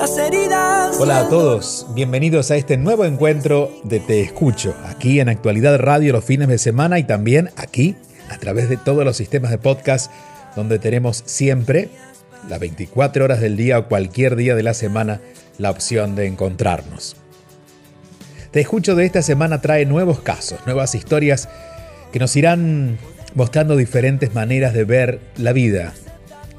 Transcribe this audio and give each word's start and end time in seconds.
las 0.00 0.16
heridas. 0.16 0.96
Hola 0.98 1.20
a 1.20 1.28
todos, 1.28 1.86
bienvenidos 1.94 2.50
a 2.50 2.56
este 2.56 2.78
nuevo 2.78 3.04
encuentro 3.04 3.70
de 3.84 4.00
Te 4.00 4.22
Escucho, 4.22 4.74
aquí 4.86 5.20
en 5.20 5.28
Actualidad 5.28 5.78
Radio 5.78 6.14
los 6.14 6.24
fines 6.24 6.48
de 6.48 6.56
semana 6.56 6.98
y 6.98 7.04
también 7.04 7.50
aquí 7.56 7.96
a 8.30 8.38
través 8.38 8.70
de 8.70 8.78
todos 8.78 9.04
los 9.04 9.18
sistemas 9.18 9.50
de 9.50 9.58
podcast 9.58 10.10
donde 10.56 10.78
tenemos 10.78 11.22
siempre, 11.26 11.90
las 12.48 12.58
24 12.60 13.26
horas 13.26 13.42
del 13.42 13.58
día 13.58 13.78
o 13.78 13.88
cualquier 13.88 14.36
día 14.36 14.54
de 14.54 14.62
la 14.62 14.72
semana, 14.72 15.20
la 15.58 15.70
opción 15.70 16.16
de 16.16 16.28
encontrarnos. 16.28 17.16
Te 18.52 18.60
Escucho 18.60 18.94
de 18.94 19.04
esta 19.04 19.20
semana 19.20 19.60
trae 19.60 19.84
nuevos 19.84 20.20
casos, 20.20 20.60
nuevas 20.64 20.94
historias 20.94 21.50
que 22.10 22.20
nos 22.20 22.34
irán 22.36 22.96
mostrando 23.34 23.76
diferentes 23.76 24.34
maneras 24.34 24.72
de 24.72 24.84
ver 24.84 25.20
la 25.36 25.52
vida. 25.52 25.92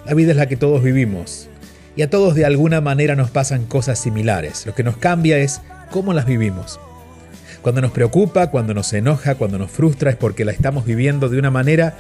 La 0.05 0.13
vida 0.13 0.30
es 0.30 0.38
la 0.38 0.45
que 0.45 0.58
todos 0.58 0.83
vivimos 0.83 1.49
y 1.95 2.02
a 2.02 2.09
todos 2.09 2.36
de 2.36 2.45
alguna 2.45 2.81
manera 2.81 3.16
nos 3.16 3.31
pasan 3.31 3.66
cosas 3.66 4.00
similares. 4.00 4.66
Lo 4.66 4.73
que 4.73 4.84
nos 4.84 4.98
cambia 4.98 5.38
es 5.38 5.62
cómo 5.90 6.14
las 6.14 6.26
vivimos. 6.26 6.80
Cuando 7.62 7.81
nos 7.81 7.91
preocupa, 7.91 8.50
cuando 8.50 8.73
nos 8.73 8.91
enoja, 8.94 9.36
cuando 9.36 9.59
nos 9.59 9.70
frustra 9.70 10.09
es 10.09 10.16
porque 10.16 10.45
la 10.45 10.52
estamos 10.52 10.86
viviendo 10.86 11.30
de 11.30 11.38
una 11.38 11.52
manera 11.52 11.98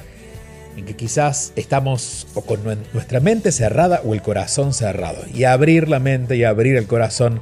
en 0.77 0.85
que 0.85 0.95
quizás 0.95 1.53
estamos 1.55 2.27
o 2.33 2.41
con 2.41 2.59
nuestra 2.93 3.19
mente 3.19 3.51
cerrada 3.51 4.01
o 4.03 4.13
el 4.13 4.21
corazón 4.21 4.73
cerrado. 4.73 5.23
Y 5.33 5.43
abrir 5.43 5.87
la 5.87 5.99
mente 5.99 6.35
y 6.37 6.45
abrir 6.45 6.77
el 6.77 6.87
corazón 6.87 7.41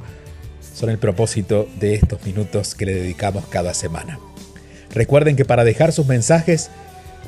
son 0.74 0.90
el 0.90 0.98
propósito 0.98 1.68
de 1.78 1.94
estos 1.94 2.24
minutos 2.26 2.74
que 2.74 2.86
le 2.86 2.94
dedicamos 2.94 3.46
cada 3.46 3.72
semana. 3.74 4.18
Recuerden 4.92 5.36
que 5.36 5.44
para 5.44 5.64
dejar 5.64 5.92
sus 5.92 6.06
mensajes 6.06 6.70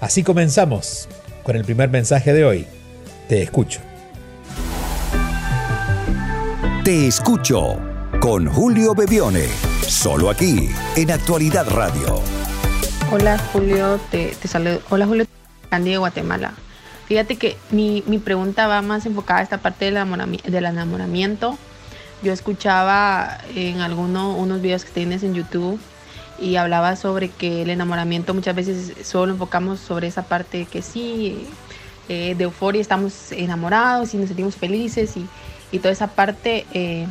Así 0.00 0.22
comenzamos 0.22 1.08
con 1.42 1.56
el 1.56 1.64
primer 1.64 1.88
mensaje 1.90 2.32
de 2.32 2.44
hoy. 2.44 2.66
Te 3.28 3.42
escucho. 3.42 3.80
Te 6.84 7.06
escucho 7.06 7.78
con 8.20 8.46
Julio 8.46 8.94
Bebione, 8.94 9.44
solo 9.86 10.30
aquí 10.30 10.70
en 10.96 11.10
Actualidad 11.10 11.68
Radio. 11.68 12.22
Hola 13.12 13.38
Julio, 13.52 14.00
te, 14.10 14.34
te 14.40 14.48
saludo. 14.48 14.80
Hola 14.88 15.06
Julio, 15.06 15.26
Candy 15.70 15.92
de 15.92 15.98
Guatemala. 15.98 16.52
Fíjate 17.06 17.36
que 17.36 17.56
mi, 17.70 18.04
mi, 18.06 18.18
pregunta 18.18 18.68
va 18.68 18.82
más 18.82 19.06
enfocada 19.06 19.40
a 19.40 19.42
esta 19.42 19.58
parte 19.58 19.86
del, 19.86 19.94
enamoramiento, 19.94 20.50
del 20.50 20.64
enamoramiento. 20.66 21.58
Yo 22.22 22.32
escuchaba 22.32 23.38
en 23.54 23.80
algunos 23.80 24.38
unos 24.38 24.60
videos 24.60 24.84
que 24.84 24.92
tienes 24.92 25.22
en 25.22 25.34
YouTube 25.34 25.80
y 26.38 26.56
hablaba 26.56 26.96
sobre 26.96 27.28
que 27.28 27.62
el 27.62 27.70
enamoramiento 27.70 28.34
muchas 28.34 28.54
veces 28.54 28.92
solo 29.06 29.32
enfocamos 29.32 29.80
sobre 29.80 30.06
esa 30.06 30.22
parte 30.22 30.66
que 30.66 30.82
sí, 30.82 31.46
eh, 32.08 32.34
de 32.36 32.44
euforia 32.44 32.80
estamos 32.80 33.30
enamorados 33.32 34.14
y 34.14 34.16
nos 34.16 34.28
sentimos 34.28 34.56
felices 34.56 35.16
y, 35.16 35.26
y 35.70 35.78
toda 35.78 35.92
esa 35.92 36.08
parte, 36.08 36.66
eh, 36.72 37.06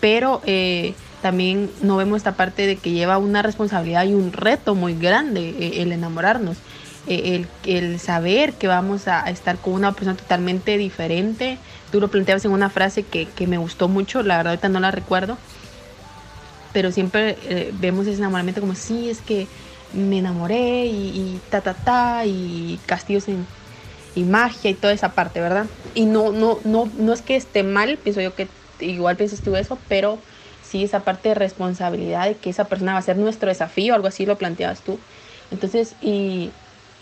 pero 0.00 0.42
eh, 0.44 0.94
también 1.22 1.70
no 1.82 1.96
vemos 1.96 2.18
esta 2.18 2.36
parte 2.36 2.66
de 2.66 2.76
que 2.76 2.92
lleva 2.92 3.18
una 3.18 3.42
responsabilidad 3.42 4.04
y 4.04 4.14
un 4.14 4.32
reto 4.32 4.74
muy 4.74 4.94
grande 4.94 5.80
el 5.80 5.92
enamorarnos. 5.92 6.58
El, 7.06 7.46
el, 7.66 8.00
saber 8.00 8.54
que 8.54 8.66
vamos 8.66 9.08
a 9.08 9.28
estar 9.30 9.58
con 9.58 9.74
una 9.74 9.92
persona 9.92 10.16
totalmente 10.16 10.78
diferente. 10.78 11.58
Tú 11.92 12.00
lo 12.00 12.08
planteabas 12.08 12.44
en 12.46 12.52
una 12.52 12.70
frase 12.70 13.02
que, 13.02 13.26
que 13.26 13.46
me 13.46 13.58
gustó 13.58 13.88
mucho, 13.88 14.22
la 14.22 14.38
verdad 14.38 14.52
ahorita 14.52 14.70
no 14.70 14.80
la 14.80 14.90
recuerdo, 14.90 15.36
pero 16.72 16.90
siempre 16.90 17.36
eh, 17.42 17.72
vemos 17.74 18.06
ese 18.06 18.18
enamoramiento 18.18 18.60
como, 18.60 18.74
sí, 18.74 19.10
es 19.10 19.20
que 19.20 19.46
me 19.92 20.18
enamoré 20.18 20.86
y, 20.86 21.08
y 21.08 21.40
ta, 21.50 21.60
ta, 21.60 21.74
ta, 21.74 22.26
y 22.26 22.78
castillos 22.86 23.28
en, 23.28 23.46
y 24.14 24.22
magia 24.24 24.70
y 24.70 24.74
toda 24.74 24.92
esa 24.92 25.10
parte, 25.10 25.40
¿verdad? 25.40 25.66
Y 25.94 26.06
no, 26.06 26.32
no, 26.32 26.58
no, 26.64 26.90
no 26.98 27.12
es 27.12 27.22
que 27.22 27.36
esté 27.36 27.62
mal, 27.62 27.98
pienso 27.98 28.20
yo 28.20 28.34
que 28.34 28.48
igual 28.80 29.16
piensas 29.16 29.40
tú 29.40 29.56
eso, 29.56 29.78
pero 29.88 30.18
sí 30.62 30.82
esa 30.84 31.00
parte 31.00 31.30
de 31.30 31.34
responsabilidad 31.34 32.26
de 32.26 32.34
que 32.36 32.50
esa 32.50 32.64
persona 32.64 32.92
va 32.92 32.98
a 32.98 33.02
ser 33.02 33.16
nuestro 33.16 33.48
desafío, 33.48 33.94
algo 33.94 34.08
así 34.08 34.26
lo 34.26 34.36
planteabas 34.38 34.80
tú. 34.80 34.98
Entonces, 35.50 35.94
y, 36.00 36.50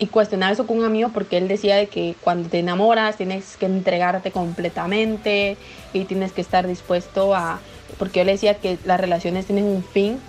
y 0.03 0.07
cuestionar 0.07 0.51
eso 0.51 0.67
con 0.67 0.79
un 0.79 0.83
amigo 0.83 1.11
porque 1.13 1.37
él 1.37 1.47
decía 1.47 1.77
de 1.77 1.87
que 1.87 2.15
cuando 2.19 2.49
te 2.49 2.59
enamoras 2.59 3.15
tienes 3.15 3.55
que 3.55 3.67
entregarte 3.67 4.31
completamente 4.31 5.55
y 5.93 6.03
tienes 6.03 6.33
que 6.33 6.41
estar 6.41 6.67
dispuesto 6.67 7.33
a 7.33 7.61
porque 7.97 8.19
yo 8.19 8.25
le 8.25 8.33
decía 8.33 8.55
que 8.55 8.77
las 8.83 8.99
relaciones 8.99 9.45
tienen 9.45 9.63
un 9.63 9.81
fin 9.81 10.19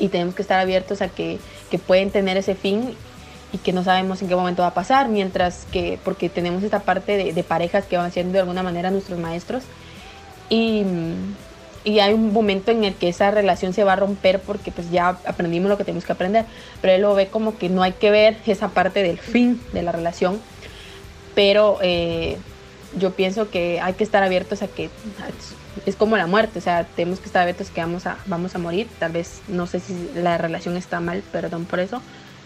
y 0.00 0.08
tenemos 0.08 0.34
que 0.34 0.42
estar 0.42 0.58
abiertos 0.58 1.00
a 1.00 1.06
que, 1.06 1.38
que, 1.70 1.78
pueden 1.78 2.10
tener 2.10 2.36
ese 2.36 2.56
fin 2.56 2.96
y 3.52 3.58
que 3.58 3.72
no 3.72 3.84
sabemos 3.84 4.20
en 4.20 4.26
qué 4.26 4.34
momento 4.34 4.62
va 4.62 4.68
a 4.68 4.74
pasar, 4.74 5.08
mientras 5.08 5.66
que, 5.70 6.00
porque 6.02 6.28
tenemos 6.28 6.64
esta 6.64 6.80
parte 6.80 7.16
de, 7.16 7.32
de 7.32 7.44
parejas 7.44 7.84
que 7.84 7.98
van 7.98 8.10
siendo 8.10 8.32
de 8.32 8.40
alguna 8.40 8.64
manera 8.64 8.90
nuestros 8.90 9.20
maestros 9.20 9.62
y, 10.48 10.82
y, 11.84 11.98
hay 12.00 12.12
un 12.12 12.32
momento 12.32 12.70
en 12.70 12.84
el 12.84 12.94
que 12.94 13.08
esa 13.08 13.30
relación 13.30 13.72
se 13.72 13.84
va 13.84 13.94
a 13.94 13.96
romper 13.96 14.40
porque 14.40 14.70
pues 14.70 14.90
ya 14.90 15.18
aprendimos 15.26 15.68
lo 15.68 15.78
que 15.78 15.84
tenemos 15.84 16.04
que 16.04 16.12
aprender, 16.12 16.44
pero 16.80 16.94
él 16.94 17.02
lo 17.02 17.14
ve 17.14 17.28
como 17.28 17.58
que 17.58 17.68
no 17.68 17.82
hay 17.82 17.92
que 17.92 18.10
ver 18.10 18.36
esa 18.46 18.68
parte 18.68 19.02
del 19.02 19.18
fin 19.18 19.60
de 19.72 19.82
la 19.82 19.92
relación, 19.92 20.40
pero 21.34 21.78
eh, 21.82 22.36
yo 22.98 23.12
pienso 23.12 23.50
que 23.50 23.80
hay 23.80 23.94
que 23.94 24.04
estar 24.04 24.22
abiertos 24.22 24.62
a 24.62 24.68
que 24.68 24.90
es 25.86 25.96
como 25.96 26.16
la 26.16 26.26
muerte, 26.26 26.58
o 26.58 26.62
sea, 26.62 26.84
tenemos 26.84 27.20
que 27.20 27.26
estar 27.26 27.42
abiertos 27.42 27.70
que 27.70 27.80
vamos 27.80 28.06
a, 28.06 28.18
vamos 28.26 28.54
a 28.54 28.58
morir, 28.58 28.88
tal 28.98 29.12
vez 29.12 29.40
no 29.48 29.66
sé 29.66 29.80
si 29.80 30.10
la 30.14 30.36
relación 30.38 30.76
está 30.76 31.00
mal, 31.00 31.22
perdón 31.32 31.64
por 31.64 31.80
eso, 31.80 32.02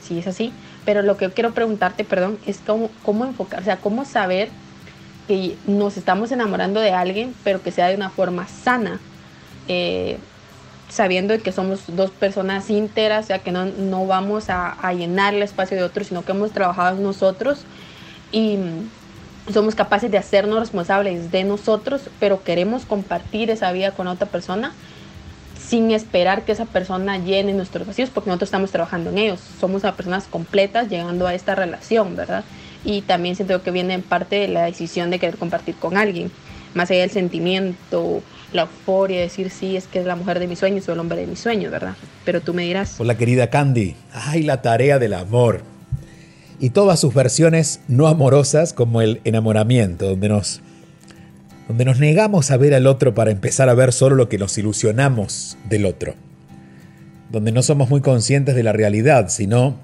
si 0.06 0.18
es 0.18 0.26
así, 0.26 0.52
pero 0.84 1.02
lo 1.02 1.16
que 1.16 1.30
quiero 1.30 1.52
preguntarte, 1.52 2.04
perdón, 2.04 2.38
es 2.46 2.60
cómo, 2.64 2.90
cómo 3.02 3.24
enfocar, 3.24 3.60
o 3.60 3.64
sea, 3.64 3.78
cómo 3.78 4.04
saber 4.04 4.50
que 5.26 5.56
nos 5.66 5.96
estamos 5.96 6.30
enamorando 6.32 6.80
de 6.80 6.92
alguien, 6.92 7.34
pero 7.44 7.62
que 7.62 7.70
sea 7.70 7.88
de 7.88 7.96
una 7.96 8.10
forma 8.10 8.46
sana, 8.46 9.00
eh, 9.68 10.18
sabiendo 10.88 11.36
que 11.38 11.52
somos 11.52 11.80
dos 11.88 12.10
personas 12.10 12.70
íntegras, 12.70 13.24
o 13.24 13.26
sea, 13.28 13.38
que 13.40 13.52
no, 13.52 13.66
no 13.66 14.06
vamos 14.06 14.50
a, 14.50 14.72
a 14.72 14.92
llenar 14.92 15.34
el 15.34 15.42
espacio 15.42 15.76
de 15.76 15.82
otros, 15.82 16.08
sino 16.08 16.24
que 16.24 16.32
hemos 16.32 16.52
trabajado 16.52 17.00
nosotros 17.00 17.64
y 18.32 18.58
somos 19.52 19.74
capaces 19.74 20.10
de 20.10 20.18
hacernos 20.18 20.58
responsables 20.58 21.30
de 21.30 21.44
nosotros, 21.44 22.02
pero 22.18 22.42
queremos 22.42 22.86
compartir 22.86 23.50
esa 23.50 23.72
vida 23.72 23.90
con 23.90 24.06
otra 24.06 24.26
persona 24.26 24.72
sin 25.58 25.90
esperar 25.90 26.44
que 26.44 26.52
esa 26.52 26.66
persona 26.66 27.18
llene 27.18 27.52
nuestros 27.52 27.86
vacíos, 27.86 28.10
porque 28.12 28.28
nosotros 28.28 28.48
estamos 28.48 28.70
trabajando 28.70 29.10
en 29.10 29.18
ellos. 29.18 29.40
Somos 29.60 29.82
personas 29.82 30.24
completas 30.24 30.88
llegando 30.88 31.26
a 31.26 31.34
esta 31.34 31.54
relación, 31.54 32.16
¿verdad? 32.16 32.44
Y 32.84 33.02
también 33.02 33.34
siento 33.34 33.62
que 33.62 33.70
viene 33.70 33.94
en 33.94 34.02
parte 34.02 34.46
la 34.48 34.64
decisión 34.64 35.10
de 35.10 35.18
querer 35.18 35.36
compartir 35.36 35.74
con 35.76 35.96
alguien, 35.96 36.30
más 36.74 36.90
allá 36.90 37.00
del 37.00 37.10
sentimiento, 37.10 38.22
la 38.54 38.62
euforia, 38.62 39.20
decir 39.20 39.50
sí, 39.50 39.76
es 39.76 39.86
que 39.86 39.98
es 39.98 40.06
la 40.06 40.16
mujer 40.16 40.38
de 40.38 40.46
mis 40.46 40.60
sueños 40.60 40.88
o 40.88 40.92
el 40.92 41.00
hombre 41.00 41.20
de 41.20 41.26
mis 41.26 41.40
sueños, 41.40 41.72
¿verdad? 41.72 41.94
Pero 42.24 42.40
tú 42.40 42.54
me 42.54 42.62
dirás. 42.62 42.94
Hola 42.98 43.16
querida 43.16 43.50
Candy, 43.50 43.96
ay, 44.12 44.44
la 44.44 44.62
tarea 44.62 44.98
del 44.98 45.14
amor. 45.14 45.62
Y 46.60 46.70
todas 46.70 47.00
sus 47.00 47.12
versiones 47.12 47.80
no 47.88 48.06
amorosas 48.06 48.72
como 48.72 49.02
el 49.02 49.20
enamoramiento, 49.24 50.10
donde 50.10 50.28
nos, 50.28 50.62
donde 51.66 51.84
nos 51.84 51.98
negamos 51.98 52.52
a 52.52 52.56
ver 52.56 52.74
al 52.74 52.86
otro 52.86 53.12
para 53.12 53.32
empezar 53.32 53.68
a 53.68 53.74
ver 53.74 53.92
solo 53.92 54.14
lo 54.14 54.28
que 54.28 54.38
nos 54.38 54.56
ilusionamos 54.56 55.58
del 55.68 55.84
otro, 55.84 56.14
donde 57.32 57.50
no 57.50 57.62
somos 57.62 57.90
muy 57.90 58.02
conscientes 58.02 58.54
de 58.54 58.62
la 58.62 58.72
realidad, 58.72 59.30
sino 59.30 59.76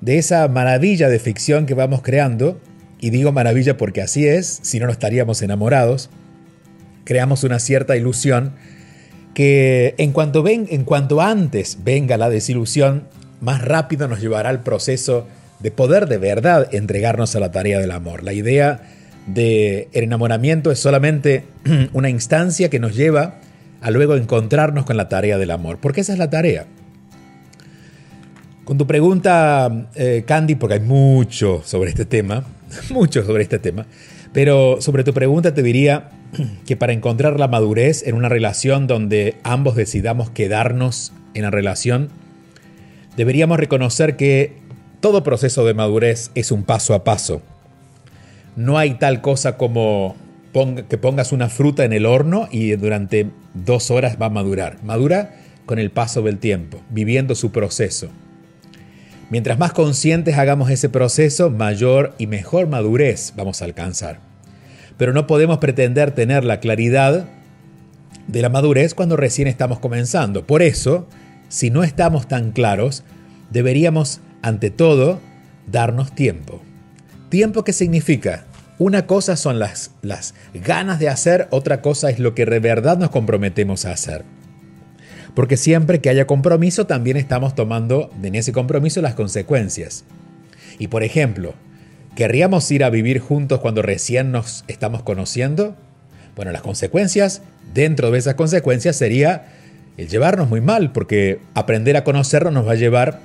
de 0.00 0.18
esa 0.18 0.48
maravilla 0.48 1.08
de 1.08 1.20
ficción 1.20 1.66
que 1.66 1.74
vamos 1.74 2.02
creando, 2.02 2.60
y 3.00 3.10
digo 3.10 3.30
maravilla 3.30 3.76
porque 3.76 4.02
así 4.02 4.26
es, 4.26 4.58
si 4.62 4.80
no 4.80 4.86
no 4.86 4.92
estaríamos 4.92 5.40
enamorados, 5.40 6.10
creamos 7.08 7.42
una 7.42 7.58
cierta 7.58 7.96
ilusión 7.96 8.52
que 9.32 9.94
en 9.96 10.12
cuanto, 10.12 10.42
ven, 10.42 10.66
en 10.68 10.84
cuanto 10.84 11.22
antes 11.22 11.78
venga 11.82 12.18
la 12.18 12.28
desilusión, 12.28 13.04
más 13.40 13.62
rápido 13.62 14.08
nos 14.08 14.20
llevará 14.20 14.50
al 14.50 14.62
proceso 14.62 15.26
de 15.58 15.70
poder 15.70 16.06
de 16.06 16.18
verdad 16.18 16.68
entregarnos 16.70 17.34
a 17.34 17.40
la 17.40 17.50
tarea 17.50 17.78
del 17.78 17.92
amor. 17.92 18.24
La 18.24 18.34
idea 18.34 18.82
del 19.26 19.88
enamoramiento 19.92 20.70
es 20.70 20.80
solamente 20.80 21.44
una 21.94 22.10
instancia 22.10 22.68
que 22.68 22.78
nos 22.78 22.94
lleva 22.94 23.36
a 23.80 23.90
luego 23.90 24.14
encontrarnos 24.14 24.84
con 24.84 24.98
la 24.98 25.08
tarea 25.08 25.38
del 25.38 25.50
amor, 25.50 25.78
porque 25.80 26.02
esa 26.02 26.12
es 26.12 26.18
la 26.18 26.28
tarea. 26.28 26.66
Con 28.66 28.76
tu 28.76 28.86
pregunta, 28.86 29.88
eh, 29.94 30.24
Candy, 30.26 30.56
porque 30.56 30.74
hay 30.74 30.80
mucho 30.80 31.62
sobre 31.64 31.88
este 31.88 32.04
tema, 32.04 32.44
mucho 32.90 33.24
sobre 33.24 33.44
este 33.44 33.58
tema, 33.58 33.86
pero 34.34 34.82
sobre 34.82 35.04
tu 35.04 35.14
pregunta 35.14 35.54
te 35.54 35.62
diría 35.62 36.10
que 36.66 36.76
para 36.76 36.92
encontrar 36.92 37.38
la 37.38 37.48
madurez 37.48 38.06
en 38.06 38.14
una 38.14 38.28
relación 38.28 38.86
donde 38.86 39.36
ambos 39.42 39.76
decidamos 39.76 40.30
quedarnos 40.30 41.12
en 41.34 41.42
la 41.42 41.50
relación, 41.50 42.08
deberíamos 43.16 43.58
reconocer 43.58 44.16
que 44.16 44.56
todo 45.00 45.22
proceso 45.22 45.64
de 45.64 45.74
madurez 45.74 46.30
es 46.34 46.50
un 46.50 46.64
paso 46.64 46.94
a 46.94 47.04
paso. 47.04 47.42
No 48.56 48.78
hay 48.78 48.94
tal 48.94 49.22
cosa 49.22 49.56
como 49.56 50.16
que 50.88 50.98
pongas 50.98 51.30
una 51.32 51.48
fruta 51.48 51.84
en 51.84 51.92
el 51.92 52.06
horno 52.06 52.48
y 52.50 52.70
durante 52.72 53.30
dos 53.54 53.90
horas 53.90 54.16
va 54.20 54.26
a 54.26 54.30
madurar. 54.30 54.82
Madura 54.82 55.36
con 55.66 55.78
el 55.78 55.90
paso 55.90 56.22
del 56.22 56.38
tiempo, 56.38 56.80
viviendo 56.90 57.34
su 57.34 57.52
proceso. 57.52 58.08
Mientras 59.30 59.58
más 59.58 59.72
conscientes 59.72 60.38
hagamos 60.38 60.70
ese 60.70 60.88
proceso, 60.88 61.50
mayor 61.50 62.14
y 62.18 62.26
mejor 62.26 62.66
madurez 62.66 63.34
vamos 63.36 63.60
a 63.60 63.66
alcanzar. 63.66 64.27
Pero 64.98 65.12
no 65.12 65.26
podemos 65.26 65.58
pretender 65.58 66.10
tener 66.10 66.44
la 66.44 66.60
claridad 66.60 67.26
de 68.26 68.42
la 68.42 68.50
madurez 68.50 68.94
cuando 68.94 69.16
recién 69.16 69.48
estamos 69.48 69.78
comenzando. 69.78 70.46
Por 70.46 70.60
eso, 70.60 71.08
si 71.48 71.70
no 71.70 71.82
estamos 71.82 72.28
tan 72.28 72.52
claros, 72.52 73.04
deberíamos, 73.50 74.20
ante 74.42 74.70
todo, 74.70 75.20
darnos 75.66 76.14
tiempo. 76.14 76.60
¿Tiempo 77.30 77.64
qué 77.64 77.72
significa? 77.72 78.44
Una 78.78 79.06
cosa 79.06 79.36
son 79.36 79.58
las, 79.58 79.92
las 80.02 80.34
ganas 80.54 80.98
de 80.98 81.08
hacer, 81.08 81.48
otra 81.50 81.80
cosa 81.80 82.10
es 82.10 82.18
lo 82.18 82.34
que 82.34 82.46
de 82.46 82.60
verdad 82.60 82.98
nos 82.98 83.10
comprometemos 83.10 83.84
a 83.84 83.92
hacer. 83.92 84.24
Porque 85.34 85.56
siempre 85.56 86.00
que 86.00 86.10
haya 86.10 86.26
compromiso 86.26 86.86
también 86.86 87.16
estamos 87.16 87.54
tomando 87.54 88.10
en 88.22 88.34
ese 88.34 88.52
compromiso 88.52 89.00
las 89.02 89.14
consecuencias. 89.14 90.04
Y 90.78 90.88
por 90.88 91.02
ejemplo, 91.02 91.54
¿querríamos 92.18 92.68
ir 92.72 92.82
a 92.82 92.90
vivir 92.90 93.20
juntos 93.20 93.60
cuando 93.60 93.80
recién 93.80 94.32
nos 94.32 94.64
estamos 94.66 95.04
conociendo? 95.04 95.76
Bueno, 96.34 96.50
las 96.50 96.62
consecuencias, 96.62 97.42
dentro 97.72 98.10
de 98.10 98.18
esas 98.18 98.34
consecuencias 98.34 98.96
sería 98.96 99.46
el 99.96 100.08
llevarnos 100.08 100.48
muy 100.48 100.60
mal, 100.60 100.90
porque 100.90 101.38
aprender 101.54 101.96
a 101.96 102.02
conocernos 102.02 102.52
nos 102.52 102.66
va 102.66 102.72
a 102.72 102.74
llevar 102.74 103.20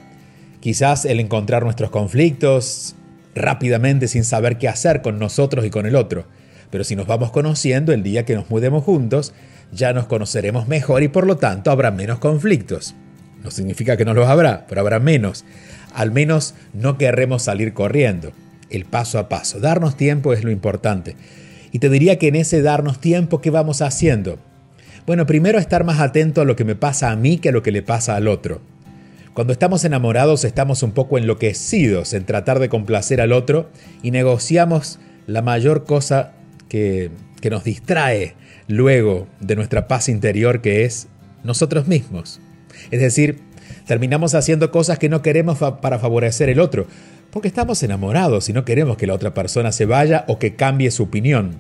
quizás 0.60 1.06
el 1.06 1.19
encontrar 1.19 1.63
nuestros 1.63 1.90
conflictos, 1.90 2.94
rápidamente 3.34 4.07
sin 4.07 4.24
saber 4.24 4.60
qué 4.60 4.68
hacer 4.68 5.01
con 5.01 5.18
nosotros 5.18 5.66
y 5.66 5.72
con 5.72 5.88
el 5.88 5.95
otro. 5.95 6.28
Pero 6.69 6.84
si 6.84 6.95
nos 6.95 7.07
vamos 7.07 7.31
conociendo, 7.31 7.94
el 7.94 8.04
día 8.04 8.25
que 8.25 8.36
nos 8.36 8.51
mudemos 8.51 8.84
juntos, 8.84 9.34
ya 9.72 9.92
nos 9.94 10.06
conoceremos 10.06 10.68
mejor 10.68 11.01
y 11.01 11.07
por 11.07 11.25
lo 11.25 11.38
tanto 11.38 11.72
habrá 11.72 11.90
menos 11.90 12.19
conflictos. 12.19 12.94
No 13.44 13.50
significa 13.50 13.98
que 13.98 14.06
no 14.06 14.13
los 14.13 14.28
habrá, 14.28 14.68
pero 14.69 14.81
habrá 14.81 15.00
menos. 15.00 15.45
Al 15.95 16.12
menos 16.12 16.54
no 16.74 17.00
querremos 17.00 17.42
salir 17.42 17.74
corriendo. 17.74 18.34
El 18.73 18.83
paso 18.85 19.19
a 19.19 19.29
paso. 19.29 19.61
Darnos 19.61 19.95
tiempo 19.95 20.33
es 20.33 20.43
lo 20.43 20.51
importante. 20.51 21.15
Y 21.71 21.79
te 21.79 21.89
diría 21.89 22.19
que 22.19 22.27
en 22.27 22.35
ese 22.35 22.61
darnos 22.61 22.99
tiempo, 22.99 23.39
¿qué 23.39 23.49
vamos 23.49 23.81
haciendo? 23.81 24.39
Bueno, 25.05 25.25
primero 25.25 25.59
estar 25.59 25.83
más 25.83 25.99
atento 25.99 26.41
a 26.41 26.45
lo 26.45 26.55
que 26.55 26.65
me 26.65 26.75
pasa 26.75 27.11
a 27.11 27.15
mí 27.15 27.37
que 27.37 27.49
a 27.49 27.51
lo 27.51 27.63
que 27.63 27.71
le 27.71 27.83
pasa 27.83 28.15
al 28.15 28.27
otro. 28.27 28.61
Cuando 29.33 29.53
estamos 29.53 29.83
enamorados 29.85 30.43
estamos 30.43 30.83
un 30.83 30.91
poco 30.91 31.17
enloquecidos 31.17 32.13
en 32.13 32.25
tratar 32.25 32.59
de 32.59 32.69
complacer 32.69 33.21
al 33.21 33.31
otro 33.31 33.69
y 34.01 34.11
negociamos 34.11 34.99
la 35.27 35.41
mayor 35.41 35.85
cosa 35.85 36.33
que, 36.69 37.09
que 37.41 37.49
nos 37.49 37.63
distrae 37.63 38.35
luego 38.67 39.27
de 39.39 39.55
nuestra 39.55 39.87
paz 39.87 40.09
interior 40.09 40.61
que 40.61 40.85
es 40.85 41.07
nosotros 41.43 41.87
mismos. 41.87 42.39
Es 42.91 43.01
decir, 43.01 43.39
terminamos 43.85 44.35
haciendo 44.35 44.71
cosas 44.71 44.99
que 44.99 45.09
no 45.09 45.21
queremos 45.21 45.57
para 45.81 45.99
favorecer 45.99 46.49
el 46.49 46.59
otro, 46.59 46.87
porque 47.33 47.47
estamos 47.47 47.81
enamorados 47.81 48.47
y 48.47 48.53
no 48.53 48.63
queremos 48.63 48.95
que 48.95 49.07
la 49.07 49.15
otra 49.15 49.33
persona 49.33 49.71
se 49.71 49.88
vaya 49.88 50.24
o 50.27 50.38
que 50.38 50.56
cambie 50.56 50.91
su 50.91 51.03
opinión. 51.03 51.56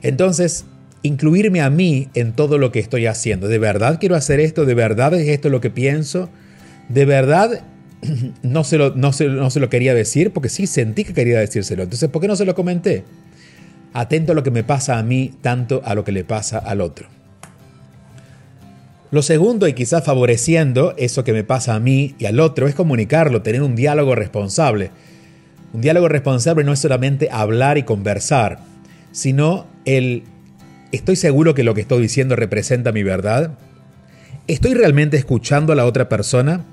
Entonces, 0.00 0.64
incluirme 1.02 1.60
a 1.60 1.70
mí 1.70 2.08
en 2.14 2.32
todo 2.32 2.56
lo 2.56 2.70
que 2.70 2.78
estoy 2.78 3.06
haciendo. 3.06 3.48
¿De 3.48 3.58
verdad 3.58 3.98
quiero 3.98 4.14
hacer 4.14 4.38
esto? 4.38 4.64
¿De 4.64 4.74
verdad 4.74 5.12
es 5.14 5.28
esto 5.28 5.48
lo 5.48 5.60
que 5.60 5.70
pienso? 5.70 6.30
¿De 6.88 7.04
verdad 7.04 7.64
no 8.44 8.62
se 8.62 8.78
lo, 8.78 8.94
no 8.94 9.12
se, 9.12 9.26
no 9.26 9.50
se 9.50 9.58
lo 9.58 9.68
quería 9.68 9.92
decir? 9.92 10.32
Porque 10.32 10.50
sí 10.50 10.68
sentí 10.68 11.02
que 11.02 11.12
quería 11.12 11.40
decírselo. 11.40 11.82
Entonces, 11.82 12.08
¿por 12.08 12.22
qué 12.22 12.28
no 12.28 12.36
se 12.36 12.44
lo 12.44 12.54
comenté? 12.54 13.02
Atento 13.92 14.32
a 14.32 14.34
lo 14.36 14.44
que 14.44 14.52
me 14.52 14.62
pasa 14.62 14.98
a 14.98 15.02
mí, 15.02 15.32
tanto 15.42 15.82
a 15.84 15.96
lo 15.96 16.04
que 16.04 16.12
le 16.12 16.22
pasa 16.22 16.58
al 16.58 16.80
otro. 16.80 17.15
Lo 19.10 19.22
segundo, 19.22 19.68
y 19.68 19.72
quizás 19.72 20.04
favoreciendo 20.04 20.94
eso 20.96 21.24
que 21.24 21.32
me 21.32 21.44
pasa 21.44 21.74
a 21.74 21.80
mí 21.80 22.14
y 22.18 22.26
al 22.26 22.40
otro, 22.40 22.66
es 22.66 22.74
comunicarlo, 22.74 23.42
tener 23.42 23.62
un 23.62 23.76
diálogo 23.76 24.14
responsable. 24.14 24.90
Un 25.72 25.80
diálogo 25.80 26.08
responsable 26.08 26.64
no 26.64 26.72
es 26.72 26.80
solamente 26.80 27.28
hablar 27.30 27.78
y 27.78 27.84
conversar, 27.84 28.60
sino 29.12 29.66
el 29.84 30.24
¿Estoy 30.92 31.16
seguro 31.16 31.54
que 31.54 31.64
lo 31.64 31.74
que 31.74 31.80
estoy 31.80 32.00
diciendo 32.00 32.36
representa 32.36 32.92
mi 32.92 33.02
verdad? 33.02 33.58
¿Estoy 34.46 34.74
realmente 34.74 35.16
escuchando 35.16 35.72
a 35.72 35.76
la 35.76 35.84
otra 35.84 36.08
persona? 36.08 36.64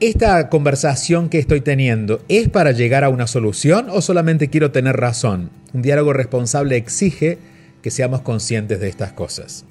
¿Esta 0.00 0.48
conversación 0.48 1.28
que 1.28 1.38
estoy 1.38 1.60
teniendo 1.60 2.22
es 2.28 2.48
para 2.48 2.72
llegar 2.72 3.04
a 3.04 3.08
una 3.08 3.28
solución 3.28 3.86
o 3.88 4.02
solamente 4.02 4.50
quiero 4.50 4.72
tener 4.72 4.96
razón? 4.96 5.50
Un 5.72 5.82
diálogo 5.82 6.12
responsable 6.12 6.76
exige 6.76 7.38
que 7.82 7.92
seamos 7.92 8.20
conscientes 8.22 8.80
de 8.80 8.88
estas 8.88 9.12
cosas. 9.12 9.64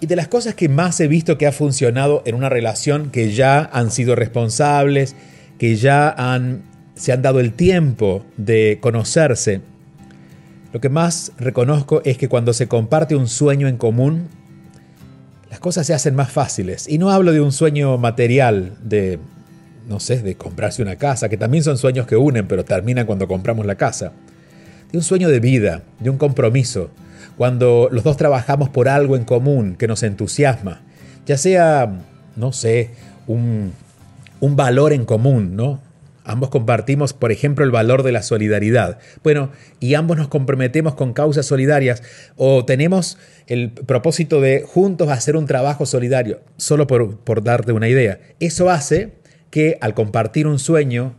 Y 0.00 0.06
de 0.06 0.16
las 0.16 0.28
cosas 0.28 0.54
que 0.54 0.68
más 0.68 1.00
he 1.00 1.08
visto 1.08 1.38
que 1.38 1.46
ha 1.46 1.52
funcionado 1.52 2.22
en 2.26 2.34
una 2.34 2.48
relación 2.48 3.10
que 3.10 3.32
ya 3.32 3.68
han 3.72 3.90
sido 3.90 4.14
responsables, 4.14 5.16
que 5.58 5.76
ya 5.76 6.10
han, 6.10 6.62
se 6.94 7.12
han 7.12 7.22
dado 7.22 7.40
el 7.40 7.52
tiempo 7.54 8.24
de 8.36 8.78
conocerse, 8.80 9.62
lo 10.76 10.80
que 10.80 10.90
más 10.90 11.32
reconozco 11.38 12.02
es 12.04 12.18
que 12.18 12.28
cuando 12.28 12.52
se 12.52 12.68
comparte 12.68 13.16
un 13.16 13.28
sueño 13.28 13.66
en 13.66 13.78
común, 13.78 14.28
las 15.48 15.58
cosas 15.58 15.86
se 15.86 15.94
hacen 15.94 16.14
más 16.14 16.30
fáciles. 16.30 16.86
Y 16.86 16.98
no 16.98 17.10
hablo 17.10 17.32
de 17.32 17.40
un 17.40 17.50
sueño 17.50 17.96
material, 17.96 18.76
de, 18.82 19.18
no 19.88 20.00
sé, 20.00 20.20
de 20.20 20.34
comprarse 20.34 20.82
una 20.82 20.96
casa, 20.96 21.30
que 21.30 21.38
también 21.38 21.64
son 21.64 21.78
sueños 21.78 22.06
que 22.06 22.16
unen, 22.16 22.46
pero 22.46 22.62
terminan 22.66 23.06
cuando 23.06 23.26
compramos 23.26 23.64
la 23.64 23.76
casa. 23.76 24.12
De 24.92 24.98
un 24.98 25.02
sueño 25.02 25.30
de 25.30 25.40
vida, 25.40 25.82
de 25.98 26.10
un 26.10 26.18
compromiso, 26.18 26.90
cuando 27.36 27.88
los 27.90 28.04
dos 28.04 28.16
trabajamos 28.16 28.68
por 28.68 28.88
algo 28.88 29.16
en 29.16 29.24
común 29.24 29.76
que 29.76 29.88
nos 29.88 30.02
entusiasma, 30.02 30.82
ya 31.26 31.36
sea, 31.36 32.00
no 32.36 32.52
sé, 32.52 32.90
un, 33.26 33.72
un 34.40 34.56
valor 34.56 34.92
en 34.92 35.04
común, 35.04 35.56
¿no? 35.56 35.80
Ambos 36.24 36.50
compartimos, 36.50 37.12
por 37.12 37.30
ejemplo, 37.30 37.64
el 37.64 37.70
valor 37.70 38.02
de 38.02 38.10
la 38.10 38.22
solidaridad. 38.22 38.98
Bueno, 39.22 39.52
y 39.78 39.94
ambos 39.94 40.16
nos 40.16 40.26
comprometemos 40.26 40.96
con 40.96 41.12
causas 41.12 41.46
solidarias 41.46 42.02
o 42.34 42.64
tenemos 42.64 43.16
el 43.46 43.70
propósito 43.70 44.40
de 44.40 44.64
juntos 44.66 45.08
hacer 45.08 45.36
un 45.36 45.46
trabajo 45.46 45.86
solidario, 45.86 46.40
solo 46.56 46.88
por, 46.88 47.18
por 47.18 47.44
darte 47.44 47.70
una 47.70 47.88
idea. 47.88 48.18
Eso 48.40 48.70
hace 48.70 49.12
que 49.50 49.78
al 49.80 49.94
compartir 49.94 50.48
un 50.48 50.58
sueño, 50.58 51.14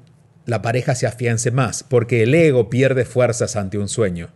la 0.46 0.62
pareja 0.62 0.94
se 0.94 1.08
afiance 1.08 1.52
más, 1.52 1.84
porque 1.84 2.24
el 2.24 2.36
ego 2.36 2.70
pierde 2.70 3.06
fuerzas 3.06 3.56
ante 3.56 3.78
un 3.78 3.88
sueño. 3.88 4.30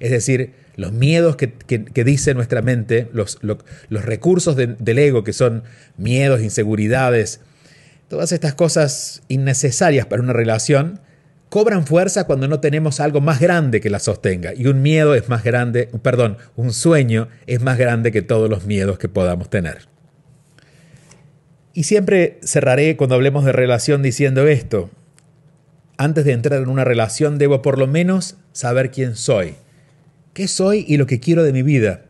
Es 0.00 0.10
decir, 0.10 0.52
los 0.76 0.92
miedos 0.92 1.36
que, 1.36 1.54
dice 2.04 2.34
nuestra 2.34 2.62
mente, 2.62 3.08
los, 3.12 3.38
los 3.42 4.04
recursos 4.04 4.56
del 4.56 4.98
ego, 4.98 5.24
que 5.24 5.32
son 5.32 5.64
miedos, 5.96 6.42
inseguridades, 6.42 7.40
Todas 8.08 8.32
estas 8.32 8.54
cosas 8.54 9.22
innecesarias 9.28 10.06
para 10.06 10.22
una 10.22 10.32
relación 10.32 11.00
cobran 11.48 11.86
fuerza 11.86 12.28
cuando 12.28 12.48
no 12.48 12.60
tenemos 12.60 13.00
algo 13.00 13.20
más 13.20 13.40
grande 13.40 13.80
que 13.80 13.90
la 13.90 13.98
sostenga. 13.98 14.52
Y 14.54 14.66
un 14.66 14.82
miedo 14.82 15.14
es 15.14 15.28
más 15.28 15.42
grande, 15.42 15.88
perdón, 16.02 16.36
un 16.54 16.72
sueño 16.72 17.28
es 17.46 17.60
más 17.62 17.78
grande 17.78 18.12
que 18.12 18.22
todos 18.22 18.50
los 18.50 18.66
miedos 18.66 18.98
que 18.98 19.08
podamos 19.08 19.48
tener. 19.48 19.88
Y 21.72 21.84
siempre 21.84 22.38
cerraré 22.42 22.96
cuando 22.96 23.14
hablemos 23.14 23.44
de 23.44 23.52
relación 23.52 24.02
diciendo 24.02 24.46
esto. 24.46 24.90
Antes 25.96 26.24
de 26.24 26.32
entrar 26.32 26.60
en 26.62 26.68
una 26.68 26.84
relación 26.84 27.38
debo 27.38 27.62
por 27.62 27.78
lo 27.78 27.86
menos 27.86 28.36
saber 28.52 28.90
quién 28.90 29.16
soy, 29.16 29.54
qué 30.34 30.48
soy 30.48 30.84
y 30.86 30.98
lo 30.98 31.06
que 31.06 31.20
quiero 31.20 31.42
de 31.42 31.52
mi 31.52 31.62
vida. 31.62 32.02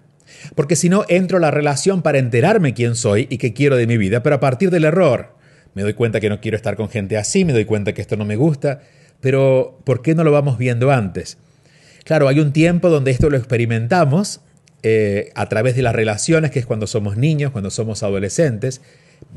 Porque 0.54 0.76
si 0.76 0.88
no, 0.88 1.04
entro 1.08 1.38
a 1.38 1.40
la 1.40 1.50
relación 1.50 2.02
para 2.02 2.18
enterarme 2.18 2.74
quién 2.74 2.96
soy 2.96 3.28
y 3.30 3.38
qué 3.38 3.52
quiero 3.52 3.76
de 3.76 3.86
mi 3.86 3.96
vida, 3.96 4.22
pero 4.22 4.36
a 4.36 4.40
partir 4.40 4.70
del 4.70 4.84
error 4.84 5.36
me 5.74 5.82
doy 5.82 5.94
cuenta 5.94 6.20
que 6.20 6.28
no 6.28 6.40
quiero 6.40 6.56
estar 6.56 6.76
con 6.76 6.88
gente 6.88 7.16
así, 7.16 7.44
me 7.44 7.52
doy 7.52 7.64
cuenta 7.64 7.92
que 7.92 8.00
esto 8.00 8.16
no 8.16 8.24
me 8.24 8.36
gusta, 8.36 8.80
pero 9.20 9.80
¿por 9.84 10.02
qué 10.02 10.14
no 10.14 10.24
lo 10.24 10.32
vamos 10.32 10.58
viendo 10.58 10.90
antes? 10.90 11.38
Claro, 12.04 12.28
hay 12.28 12.40
un 12.40 12.52
tiempo 12.52 12.90
donde 12.90 13.10
esto 13.10 13.30
lo 13.30 13.36
experimentamos 13.36 14.40
eh, 14.82 15.30
a 15.34 15.48
través 15.48 15.74
de 15.76 15.82
las 15.82 15.94
relaciones, 15.94 16.50
que 16.50 16.58
es 16.58 16.66
cuando 16.66 16.86
somos 16.86 17.16
niños, 17.16 17.50
cuando 17.50 17.70
somos 17.70 18.02
adolescentes, 18.02 18.82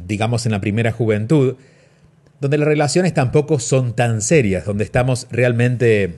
digamos 0.06 0.46
en 0.46 0.52
la 0.52 0.62
primera 0.62 0.92
juventud, 0.92 1.56
donde 2.40 2.58
las 2.58 2.68
relaciones 2.68 3.14
tampoco 3.14 3.60
son 3.60 3.96
tan 3.96 4.22
serias, 4.22 4.66
donde 4.66 4.84
estamos 4.84 5.28
realmente 5.32 6.18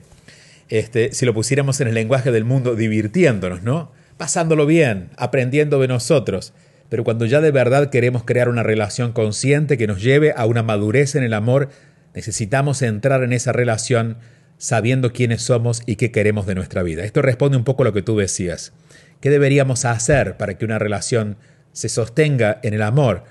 este, 0.70 1.12
si 1.12 1.26
lo 1.26 1.34
pusiéramos 1.34 1.80
en 1.80 1.88
el 1.88 1.94
lenguaje 1.94 2.30
del 2.30 2.44
mundo, 2.44 2.76
divirtiéndonos, 2.76 3.62
¿no? 3.62 3.92
Pasándolo 4.16 4.66
bien, 4.66 5.10
aprendiendo 5.16 5.80
de 5.80 5.88
nosotros. 5.88 6.54
Pero 6.88 7.04
cuando 7.04 7.26
ya 7.26 7.40
de 7.40 7.50
verdad 7.50 7.90
queremos 7.90 8.24
crear 8.24 8.48
una 8.48 8.62
relación 8.62 9.12
consciente 9.12 9.76
que 9.76 9.86
nos 9.86 10.02
lleve 10.02 10.32
a 10.36 10.46
una 10.46 10.62
madurez 10.62 11.16
en 11.16 11.24
el 11.24 11.34
amor, 11.34 11.70
necesitamos 12.14 12.82
entrar 12.82 13.22
en 13.22 13.32
esa 13.32 13.52
relación 13.52 14.18
sabiendo 14.58 15.12
quiénes 15.12 15.42
somos 15.42 15.82
y 15.86 15.96
qué 15.96 16.12
queremos 16.12 16.46
de 16.46 16.54
nuestra 16.54 16.82
vida. 16.82 17.04
Esto 17.04 17.22
responde 17.22 17.56
un 17.56 17.64
poco 17.64 17.82
a 17.82 17.86
lo 17.86 17.92
que 17.92 18.02
tú 18.02 18.16
decías. 18.16 18.72
¿Qué 19.20 19.30
deberíamos 19.30 19.84
hacer 19.84 20.36
para 20.36 20.56
que 20.56 20.64
una 20.64 20.78
relación 20.78 21.36
se 21.72 21.88
sostenga 21.88 22.60
en 22.62 22.74
el 22.74 22.82
amor? 22.82 23.24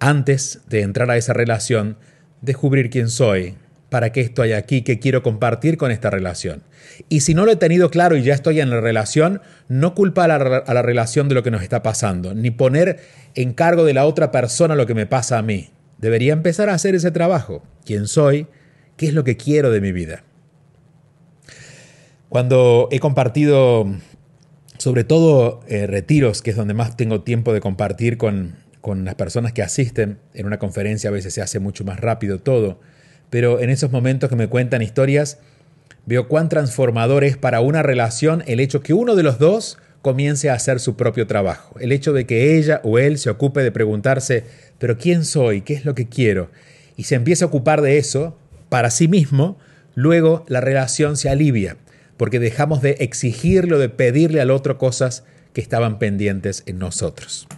Antes 0.00 0.62
de 0.68 0.82
entrar 0.82 1.10
a 1.10 1.16
esa 1.16 1.32
relación, 1.32 1.98
descubrir 2.40 2.90
quién 2.90 3.08
soy, 3.08 3.56
para 3.92 4.10
qué 4.10 4.22
estoy 4.22 4.54
aquí, 4.54 4.80
qué 4.80 4.98
quiero 4.98 5.22
compartir 5.22 5.76
con 5.76 5.90
esta 5.90 6.08
relación. 6.08 6.62
Y 7.10 7.20
si 7.20 7.34
no 7.34 7.44
lo 7.44 7.52
he 7.52 7.56
tenido 7.56 7.90
claro 7.90 8.16
y 8.16 8.22
ya 8.22 8.32
estoy 8.32 8.58
en 8.58 8.70
la 8.70 8.80
relación, 8.80 9.42
no 9.68 9.94
culpar 9.94 10.30
a 10.30 10.38
la, 10.38 10.56
a 10.56 10.72
la 10.72 10.80
relación 10.80 11.28
de 11.28 11.34
lo 11.34 11.42
que 11.42 11.50
nos 11.50 11.62
está 11.62 11.82
pasando, 11.82 12.32
ni 12.32 12.50
poner 12.50 13.00
en 13.34 13.52
cargo 13.52 13.84
de 13.84 13.92
la 13.92 14.06
otra 14.06 14.30
persona 14.30 14.76
lo 14.76 14.86
que 14.86 14.94
me 14.94 15.04
pasa 15.04 15.36
a 15.36 15.42
mí. 15.42 15.68
Debería 15.98 16.32
empezar 16.32 16.70
a 16.70 16.72
hacer 16.72 16.94
ese 16.94 17.10
trabajo. 17.10 17.64
¿Quién 17.84 18.06
soy? 18.06 18.46
¿Qué 18.96 19.08
es 19.08 19.12
lo 19.12 19.24
que 19.24 19.36
quiero 19.36 19.70
de 19.70 19.82
mi 19.82 19.92
vida? 19.92 20.24
Cuando 22.30 22.88
he 22.92 22.98
compartido, 22.98 23.84
sobre 24.78 25.04
todo 25.04 25.60
eh, 25.68 25.86
retiros, 25.86 26.40
que 26.40 26.52
es 26.52 26.56
donde 26.56 26.72
más 26.72 26.96
tengo 26.96 27.20
tiempo 27.20 27.52
de 27.52 27.60
compartir 27.60 28.16
con, 28.16 28.56
con 28.80 29.04
las 29.04 29.16
personas 29.16 29.52
que 29.52 29.62
asisten, 29.62 30.18
en 30.32 30.46
una 30.46 30.58
conferencia 30.58 31.10
a 31.10 31.12
veces 31.12 31.34
se 31.34 31.42
hace 31.42 31.58
mucho 31.58 31.84
más 31.84 32.00
rápido 32.00 32.38
todo, 32.38 32.80
pero 33.32 33.60
en 33.60 33.70
esos 33.70 33.90
momentos 33.90 34.28
que 34.28 34.36
me 34.36 34.48
cuentan 34.48 34.82
historias, 34.82 35.38
veo 36.04 36.28
cuán 36.28 36.50
transformador 36.50 37.24
es 37.24 37.38
para 37.38 37.62
una 37.62 37.82
relación 37.82 38.44
el 38.46 38.60
hecho 38.60 38.82
que 38.82 38.92
uno 38.92 39.14
de 39.14 39.22
los 39.22 39.38
dos 39.38 39.78
comience 40.02 40.50
a 40.50 40.54
hacer 40.54 40.80
su 40.80 40.96
propio 40.96 41.26
trabajo. 41.26 41.74
El 41.80 41.92
hecho 41.92 42.12
de 42.12 42.26
que 42.26 42.58
ella 42.58 42.82
o 42.84 42.98
él 42.98 43.16
se 43.16 43.30
ocupe 43.30 43.62
de 43.62 43.72
preguntarse, 43.72 44.44
pero 44.78 44.98
¿quién 44.98 45.24
soy? 45.24 45.62
¿Qué 45.62 45.72
es 45.72 45.86
lo 45.86 45.94
que 45.94 46.10
quiero? 46.10 46.50
Y 46.98 47.04
se 47.04 47.14
empieza 47.14 47.46
a 47.46 47.48
ocupar 47.48 47.80
de 47.80 47.96
eso 47.96 48.36
para 48.68 48.90
sí 48.90 49.08
mismo, 49.08 49.56
luego 49.94 50.44
la 50.46 50.60
relación 50.60 51.16
se 51.16 51.30
alivia 51.30 51.78
porque 52.18 52.38
dejamos 52.38 52.82
de 52.82 52.98
exigirle 53.00 53.76
o 53.76 53.78
de 53.78 53.88
pedirle 53.88 54.42
al 54.42 54.50
otro 54.50 54.76
cosas 54.76 55.24
que 55.54 55.62
estaban 55.62 55.98
pendientes 55.98 56.64
en 56.66 56.78
nosotros. 56.78 57.48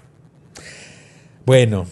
Bueno, 1.45 1.89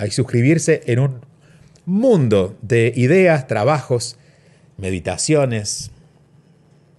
suscribirse 0.09 0.81
en 0.87 0.99
un 0.99 1.21
mundo 1.85 2.57
de 2.61 2.91
ideas, 2.95 3.47
trabajos, 3.47 4.17
meditaciones, 4.77 5.91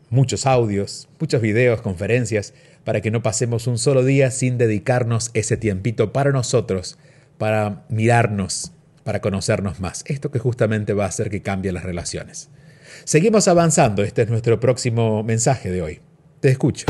muchos 0.08 0.46
audios, 0.46 1.08
muchos 1.18 1.42
videos, 1.42 1.82
conferencias, 1.82 2.54
para 2.84 3.00
que 3.00 3.10
no 3.10 3.22
pasemos 3.22 3.66
un 3.66 3.78
solo 3.78 4.04
día 4.04 4.30
sin 4.30 4.58
dedicarnos 4.58 5.30
ese 5.34 5.56
tiempito 5.56 6.12
para 6.12 6.30
nosotros 6.30 6.96
para 7.38 7.84
mirarnos, 7.88 8.72
para 9.04 9.20
conocernos 9.20 9.80
más. 9.80 10.04
Esto 10.06 10.30
que 10.30 10.38
justamente 10.38 10.92
va 10.92 11.04
a 11.04 11.08
hacer 11.08 11.30
que 11.30 11.42
cambien 11.42 11.74
las 11.74 11.84
relaciones. 11.84 12.48
Seguimos 13.04 13.48
avanzando, 13.48 14.02
este 14.02 14.22
es 14.22 14.30
nuestro 14.30 14.58
próximo 14.58 15.22
mensaje 15.22 15.70
de 15.70 15.82
hoy. 15.82 16.00
Te 16.40 16.50
escucho. 16.50 16.86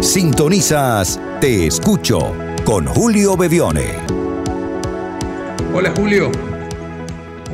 Sintonizas 0.00 1.20
Te 1.40 1.66
escucho 1.66 2.34
con 2.64 2.86
Julio 2.86 3.36
Bevione. 3.36 3.84
Hola 5.72 5.92
Julio, 5.96 6.32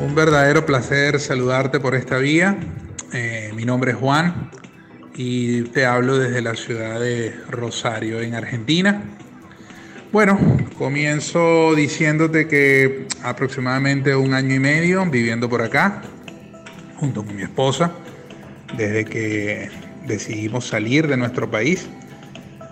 un 0.03 0.15
verdadero 0.15 0.65
placer 0.65 1.19
saludarte 1.19 1.79
por 1.79 1.93
esta 1.93 2.17
vía. 2.17 2.57
Eh, 3.13 3.51
mi 3.55 3.65
nombre 3.65 3.91
es 3.91 3.97
Juan 3.97 4.49
y 5.15 5.61
te 5.63 5.85
hablo 5.85 6.17
desde 6.17 6.41
la 6.41 6.55
ciudad 6.55 6.99
de 6.99 7.35
Rosario, 7.49 8.19
en 8.19 8.33
Argentina. 8.33 9.03
Bueno, 10.11 10.39
comienzo 10.75 11.75
diciéndote 11.75 12.47
que 12.47 13.05
aproximadamente 13.23 14.15
un 14.15 14.33
año 14.33 14.55
y 14.55 14.59
medio 14.59 15.05
viviendo 15.05 15.47
por 15.47 15.61
acá, 15.61 16.01
junto 16.97 17.23
con 17.23 17.35
mi 17.35 17.43
esposa, 17.43 17.91
desde 18.75 19.05
que 19.05 19.90
decidimos 20.05 20.67
salir 20.67 21.07
de 21.07 21.17
nuestro 21.17 21.49
país, 21.49 21.87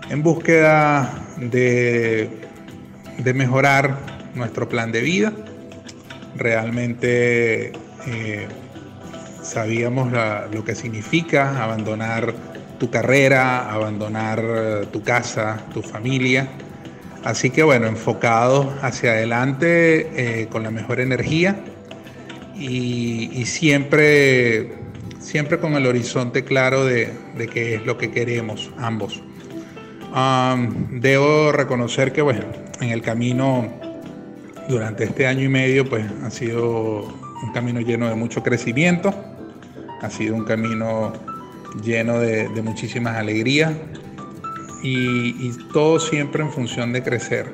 en 0.08 0.22
búsqueda 0.22 1.12
de, 1.38 2.30
de 3.18 3.34
mejorar 3.34 3.98
nuestro 4.34 4.68
plan 4.68 4.92
de 4.92 5.00
vida. 5.00 5.32
Realmente 6.36 7.72
eh, 8.06 8.48
sabíamos 9.42 10.12
lo 10.52 10.64
que 10.64 10.74
significa 10.74 11.62
abandonar 11.62 12.34
tu 12.78 12.90
carrera, 12.90 13.70
abandonar 13.70 14.86
tu 14.90 15.02
casa, 15.02 15.58
tu 15.72 15.82
familia 15.82 16.48
Así 17.24 17.50
que 17.50 17.62
bueno, 17.62 17.86
enfocado 17.86 18.72
hacia 18.80 19.12
adelante 19.12 20.40
eh, 20.42 20.48
con 20.48 20.62
la 20.62 20.70
mejor 20.70 21.00
energía 21.00 21.56
y, 22.58 23.44
siempre, 23.46 24.74
siempre 25.30 25.58
con 25.58 25.74
el 25.74 25.86
horizonte 25.86 26.44
claro 26.44 26.84
de, 26.84 27.12
qué 27.52 27.76
es 27.76 27.86
lo 27.86 27.96
que 27.96 28.10
queremos 28.10 28.70
ambos. 28.78 29.22
debo 30.90 31.52
reconocer 31.52 32.12
que 32.12 32.20
bueno, 32.20 32.46
en 32.80 32.88
el 32.88 33.00
camino 33.00 33.72
durante 34.68 35.04
este 35.04 35.26
año 35.28 35.44
y 35.44 35.48
medio 35.48 35.88
pues 35.88 36.04
ha 36.24 36.30
sido 36.30 37.02
un 37.42 37.52
camino 37.54 37.80
lleno 37.80 38.08
de 38.08 38.16
mucho 38.16 38.42
crecimiento, 38.42 39.14
ha 40.02 40.10
sido 40.10 40.34
un 40.34 40.44
camino 40.44 41.12
lleno 41.84 42.18
de, 42.18 42.48
de 42.48 42.62
muchísimas 42.62 43.16
alegrías, 43.16 43.72
y, 44.82 45.52
todo 45.72 46.00
siempre 46.00 46.42
en 46.42 46.50
función 46.50 46.92
de 46.92 47.02
crecer. 47.02 47.52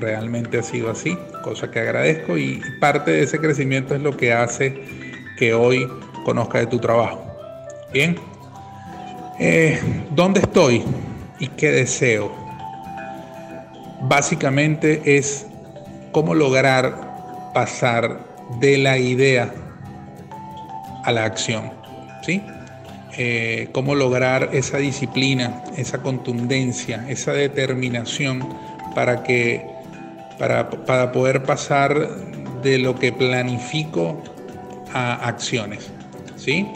Realmente 0.00 0.58
ha 0.58 0.62
sido 0.62 0.90
así, 0.90 1.16
cosa 1.42 1.70
que 1.70 1.78
agradezco 1.78 2.36
y 2.36 2.60
parte 2.80 3.12
de 3.12 3.22
ese 3.22 3.38
crecimiento 3.38 3.94
es 3.94 4.02
lo 4.02 4.16
que 4.16 4.32
hace 4.32 4.82
que 5.36 5.54
hoy 5.54 5.86
conozca 6.24 6.58
de 6.58 6.66
tu 6.66 6.78
trabajo. 6.78 7.24
Bien, 7.92 8.16
eh, 9.38 9.80
¿dónde 10.10 10.40
estoy 10.40 10.82
y 11.38 11.48
qué 11.48 11.70
deseo? 11.70 12.32
Básicamente 14.02 15.16
es 15.16 15.46
cómo 16.12 16.34
lograr 16.34 17.52
pasar 17.54 18.20
de 18.58 18.78
la 18.78 18.98
idea 18.98 19.52
a 21.04 21.12
la 21.12 21.24
acción. 21.24 21.72
¿sí? 22.22 22.42
Eh, 23.16 23.68
cómo 23.72 23.94
lograr 23.94 24.50
esa 24.52 24.78
disciplina, 24.78 25.62
esa 25.76 26.02
contundencia, 26.02 27.04
esa 27.08 27.32
determinación 27.32 28.46
para 28.94 29.22
que 29.22 29.64
para, 30.38 31.12
poder 31.12 31.44
pasar 31.44 31.94
de 32.62 32.78
lo 32.78 32.94
que 32.98 33.12
planifico 33.12 34.22
a 34.92 35.14
acciones. 35.26 35.90
¿Sí? 36.44 36.66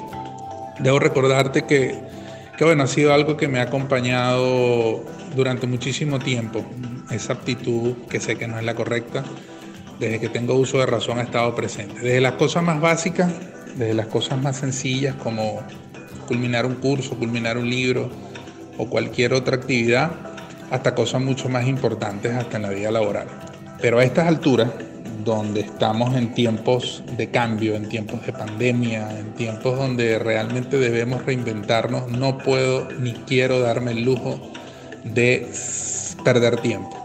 Debo 0.78 0.98
recordarte 0.98 1.64
que, 1.66 1.98
que 2.56 2.64
bueno, 2.64 2.84
ha 2.84 2.86
sido 2.86 3.12
algo 3.12 3.36
que 3.36 3.48
me 3.48 3.58
ha 3.58 3.62
acompañado 3.62 5.04
durante 5.34 5.66
muchísimo 5.66 6.18
tiempo. 6.18 6.64
Esa 7.10 7.34
aptitud, 7.34 7.94
que 8.08 8.20
sé 8.20 8.36
que 8.36 8.48
no 8.48 8.58
es 8.58 8.64
la 8.64 8.74
correcta, 8.74 9.24
desde 9.98 10.20
que 10.20 10.28
tengo 10.28 10.54
uso 10.54 10.78
de 10.78 10.86
razón 10.86 11.18
ha 11.18 11.22
estado 11.22 11.54
presente. 11.54 12.00
Desde 12.00 12.20
las 12.20 12.34
cosas 12.34 12.62
más 12.62 12.80
básicas, 12.80 13.32
desde 13.76 13.94
las 13.94 14.06
cosas 14.06 14.40
más 14.40 14.56
sencillas 14.56 15.14
como 15.16 15.60
culminar 16.26 16.66
un 16.66 16.74
curso, 16.74 17.16
culminar 17.16 17.58
un 17.58 17.68
libro 17.68 18.10
o 18.76 18.88
cualquier 18.88 19.32
otra 19.32 19.56
actividad, 19.56 20.12
hasta 20.70 20.94
cosas 20.94 21.22
mucho 21.22 21.48
más 21.48 21.66
importantes, 21.66 22.32
hasta 22.34 22.56
en 22.56 22.62
la 22.62 22.70
vida 22.70 22.90
laboral. 22.90 23.26
Pero 23.80 23.98
a 23.98 24.04
estas 24.04 24.28
alturas, 24.28 24.68
donde 25.24 25.60
estamos 25.60 26.14
en 26.16 26.34
tiempos 26.34 27.02
de 27.16 27.30
cambio, 27.30 27.74
en 27.74 27.88
tiempos 27.88 28.24
de 28.24 28.32
pandemia, 28.32 29.18
en 29.18 29.34
tiempos 29.34 29.78
donde 29.78 30.18
realmente 30.18 30.78
debemos 30.78 31.24
reinventarnos, 31.24 32.08
no 32.08 32.38
puedo 32.38 32.88
ni 32.98 33.12
quiero 33.12 33.60
darme 33.60 33.92
el 33.92 34.04
lujo 34.04 34.40
de 35.04 35.50
perder 36.24 36.60
tiempo. 36.60 36.96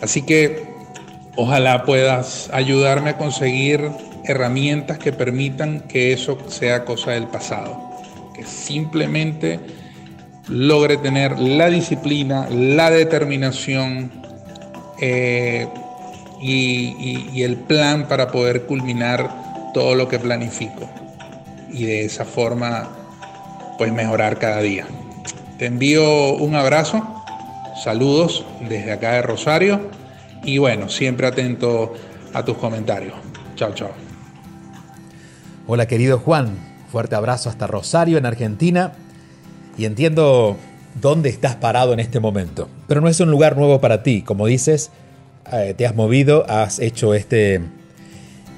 Así 0.00 0.22
que 0.22 0.74
Ojalá 1.36 1.84
puedas 1.84 2.48
ayudarme 2.52 3.10
a 3.10 3.18
conseguir 3.18 3.90
herramientas 4.24 4.98
que 4.98 5.12
permitan 5.12 5.80
que 5.80 6.12
eso 6.12 6.38
sea 6.48 6.84
cosa 6.84 7.10
del 7.10 7.26
pasado, 7.26 7.76
que 8.34 8.44
simplemente 8.44 9.58
logre 10.48 10.96
tener 10.96 11.36
la 11.40 11.68
disciplina, 11.70 12.48
la 12.50 12.88
determinación 12.90 14.12
eh, 15.00 15.66
y, 16.44 17.42
el 17.42 17.56
plan 17.56 18.06
para 18.06 18.28
poder 18.28 18.66
culminar 18.66 19.72
todo 19.72 19.94
lo 19.94 20.08
que 20.08 20.18
planifico 20.18 20.88
y 21.72 21.84
de 21.84 22.04
esa 22.04 22.24
forma 22.24 22.90
pues 23.78 23.92
mejorar 23.92 24.38
cada 24.38 24.60
día. 24.60 24.86
Te 25.58 25.66
envío 25.66 26.34
un 26.34 26.54
abrazo, 26.54 27.02
saludos 27.82 28.44
desde 28.68 28.92
acá 28.92 29.12
de 29.12 29.22
Rosario 29.22 29.90
y 30.44 30.58
bueno, 30.58 30.88
siempre 30.88 31.26
atento 31.26 31.94
a 32.34 32.44
tus 32.44 32.56
comentarios. 32.58 33.14
Chao, 33.56 33.72
chao. 33.74 33.90
Hola 35.66 35.86
querido 35.86 36.18
Juan, 36.18 36.58
fuerte 36.92 37.16
abrazo 37.16 37.48
hasta 37.48 37.66
Rosario 37.66 38.18
en 38.18 38.26
Argentina 38.26 38.92
y 39.78 39.86
entiendo 39.86 40.56
dónde 41.00 41.30
estás 41.30 41.56
parado 41.56 41.94
en 41.94 42.00
este 42.00 42.20
momento. 42.20 42.68
Pero 42.86 43.00
no 43.00 43.08
es 43.08 43.18
un 43.20 43.30
lugar 43.30 43.56
nuevo 43.56 43.80
para 43.80 44.02
ti. 44.02 44.22
Como 44.22 44.46
dices, 44.46 44.92
te 45.76 45.86
has 45.86 45.94
movido, 45.94 46.44
has 46.48 46.78
hecho 46.78 47.14
este, 47.14 47.60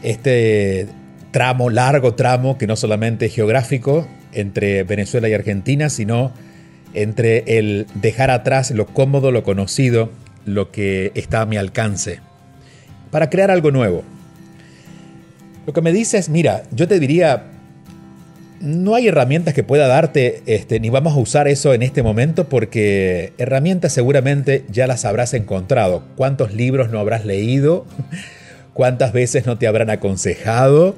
este 0.03 0.89
tramo, 1.31 1.71
largo 1.71 2.15
tramo, 2.15 2.59
que 2.59 2.67
no 2.67 2.77
solamente 2.77 3.27
es 3.27 3.35
geográfico 3.35 4.07
entre 4.33 4.85
Venezuela 4.85 5.29
y 5.29 5.35
Argentina, 5.35 5.91
sino 5.91 6.33
entre 6.95 7.59
el 7.59 7.87
dejar 7.95 8.31
atrás 8.31 8.71
lo 8.71 8.87
cómodo, 8.87 9.31
lo 9.31 9.43
conocido, 9.43 10.11
lo 10.45 10.71
que 10.71 11.13
está 11.15 11.43
a 11.43 11.47
mi 11.47 11.57
alcance, 11.57 12.21
para 13.11 13.29
crear 13.29 13.51
algo 13.51 13.71
nuevo. 13.71 14.03
Lo 15.67 15.73
que 15.73 15.83
me 15.83 15.93
dices, 15.93 16.29
mira, 16.29 16.63
yo 16.71 16.87
te 16.87 17.01
diría, 17.01 17.45
no 18.61 18.95
hay 18.95 19.09
herramientas 19.09 19.55
que 19.55 19.63
pueda 19.63 19.87
darte, 19.87 20.43
este, 20.47 20.81
ni 20.81 20.91
vamos 20.91 21.15
a 21.15 21.19
usar 21.19 21.49
eso 21.49 21.75
en 21.75 21.83
este 21.83 22.03
momento, 22.03 22.49
porque 22.49 23.33
herramientas 23.39 23.93
seguramente 23.93 24.65
ya 24.71 24.87
las 24.87 25.05
habrás 25.05 25.35
encontrado. 25.35 26.05
¿Cuántos 26.17 26.55
libros 26.55 26.91
no 26.91 26.99
habrás 26.99 27.25
leído? 27.25 27.87
¿Cuántas 28.73 29.13
veces 29.13 29.47
no 29.47 29.59
te 29.59 29.67
habrán 29.67 29.91
aconsejado? 29.91 30.97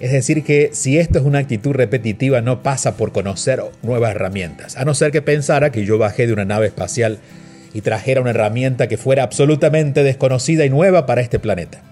Es 0.00 0.12
decir, 0.12 0.44
que 0.44 0.70
si 0.72 0.98
esto 0.98 1.18
es 1.18 1.24
una 1.24 1.40
actitud 1.40 1.72
repetitiva, 1.72 2.40
no 2.40 2.62
pasa 2.62 2.96
por 2.96 3.12
conocer 3.12 3.62
nuevas 3.82 4.12
herramientas, 4.12 4.76
a 4.76 4.84
no 4.84 4.94
ser 4.94 5.12
que 5.12 5.20
pensara 5.20 5.70
que 5.70 5.84
yo 5.84 5.98
bajé 5.98 6.26
de 6.26 6.32
una 6.32 6.46
nave 6.46 6.66
espacial 6.66 7.18
y 7.74 7.82
trajera 7.82 8.22
una 8.22 8.30
herramienta 8.30 8.88
que 8.88 8.96
fuera 8.96 9.22
absolutamente 9.22 10.02
desconocida 10.02 10.64
y 10.64 10.70
nueva 10.70 11.04
para 11.04 11.20
este 11.20 11.38
planeta. 11.38 11.82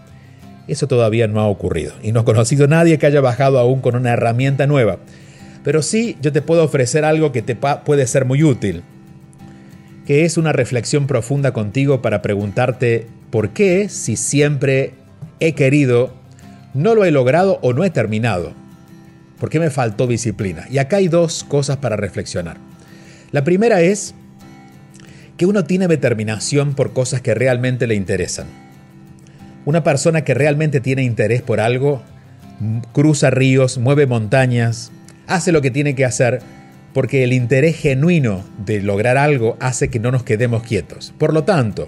Eso 0.69 0.87
todavía 0.87 1.27
no 1.27 1.41
ha 1.41 1.47
ocurrido 1.49 1.95
y 2.03 2.13
no 2.13 2.21
he 2.21 2.25
conocido 2.25 2.69
nadie 2.69 2.99
que 2.99 3.07
haya 3.07 3.23
bajado 3.23 3.59
aún 3.59 3.81
con 3.81 3.97
una 3.97 4.13
herramienta 4.13 4.67
nueva. 4.67 4.99
Pero 5.65 5.83
sí 5.83 6.17
yo 6.21 6.31
te 6.31 6.43
puedo 6.43 6.63
ofrecer 6.63 7.05
algo 7.05 7.33
que 7.33 7.43
te 7.43 7.57
puede 7.57 8.07
ser 8.07 8.27
muy 8.27 8.45
útil, 8.45 8.83
que 10.07 10.25
es 10.25 10.37
una 10.37 10.53
reflexión 10.53 11.07
profunda 11.07 11.53
contigo 11.53 12.03
para 12.03 12.23
preguntarte 12.23 13.07
por 13.31 13.51
qué, 13.51 13.89
si 13.89 14.17
siempre 14.17 14.95
he 15.41 15.55
querido, 15.55 16.15
no 16.75 16.95
lo 16.95 17.05
he 17.05 17.11
logrado 17.11 17.59
o 17.63 17.73
no 17.73 17.85
he 17.85 17.91
terminado. 17.91 18.53
¿Por 19.41 19.51
qué 19.51 19.61
me 19.61 19.71
faltó 19.71 20.07
disciplina? 20.07 20.67
Y 20.71 20.79
acá 20.79 20.97
hay 20.97 21.09
dos 21.09 21.45
cosas 21.45 21.79
para 21.79 21.97
reflexionar. 21.97 22.59
La 23.31 23.45
primera 23.45 23.81
es 23.81 24.15
que 25.37 25.47
uno 25.47 25.65
tiene 25.65 25.87
determinación 25.87 26.75
por 26.75 26.93
cosas 26.93 27.21
que 27.21 27.35
realmente 27.35 27.87
le 27.87 27.95
interesan. 27.95 28.68
Una 29.69 29.85
persona 29.85 30.25
que 30.25 30.33
realmente 30.33 30.81
tiene 30.81 31.03
interés 31.03 31.43
por 31.43 31.61
algo, 31.61 32.01
cruza 32.95 33.29
ríos, 33.29 33.77
mueve 33.77 34.07
montañas, 34.07 34.91
hace 35.27 35.53
lo 35.53 35.61
que 35.61 35.71
tiene 35.71 35.95
que 35.95 36.07
hacer, 36.07 36.41
porque 36.95 37.23
el 37.23 37.35
interés 37.35 37.77
genuino 37.77 38.47
de 38.65 38.81
lograr 38.81 39.19
algo 39.19 39.59
hace 39.61 39.91
que 39.91 40.01
no 40.01 40.11
nos 40.11 40.23
quedemos 40.23 40.63
quietos. 40.63 41.13
Por 41.19 41.35
lo 41.35 41.45
tanto, 41.45 41.87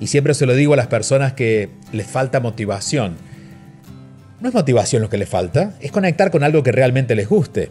y 0.00 0.08
siempre 0.08 0.34
se 0.34 0.44
lo 0.44 0.56
digo 0.56 0.74
a 0.74 0.76
las 0.76 0.88
personas 0.88 1.34
que 1.34 1.68
les 1.92 2.08
falta 2.08 2.40
motivación, 2.40 3.14
no 4.40 4.48
es 4.48 4.54
motivación 4.54 5.00
lo 5.00 5.08
que 5.08 5.18
les 5.18 5.28
falta, 5.28 5.72
es 5.80 5.92
conectar 5.92 6.32
con 6.32 6.42
algo 6.42 6.64
que 6.64 6.72
realmente 6.72 7.14
les 7.14 7.28
guste. 7.28 7.70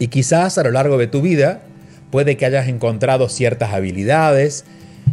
Y 0.00 0.08
quizás 0.08 0.58
a 0.58 0.64
lo 0.64 0.72
largo 0.72 0.98
de 0.98 1.06
tu 1.06 1.22
vida 1.22 1.60
puede 2.10 2.36
que 2.36 2.46
hayas 2.46 2.66
encontrado 2.66 3.28
ciertas 3.28 3.72
habilidades, 3.72 4.64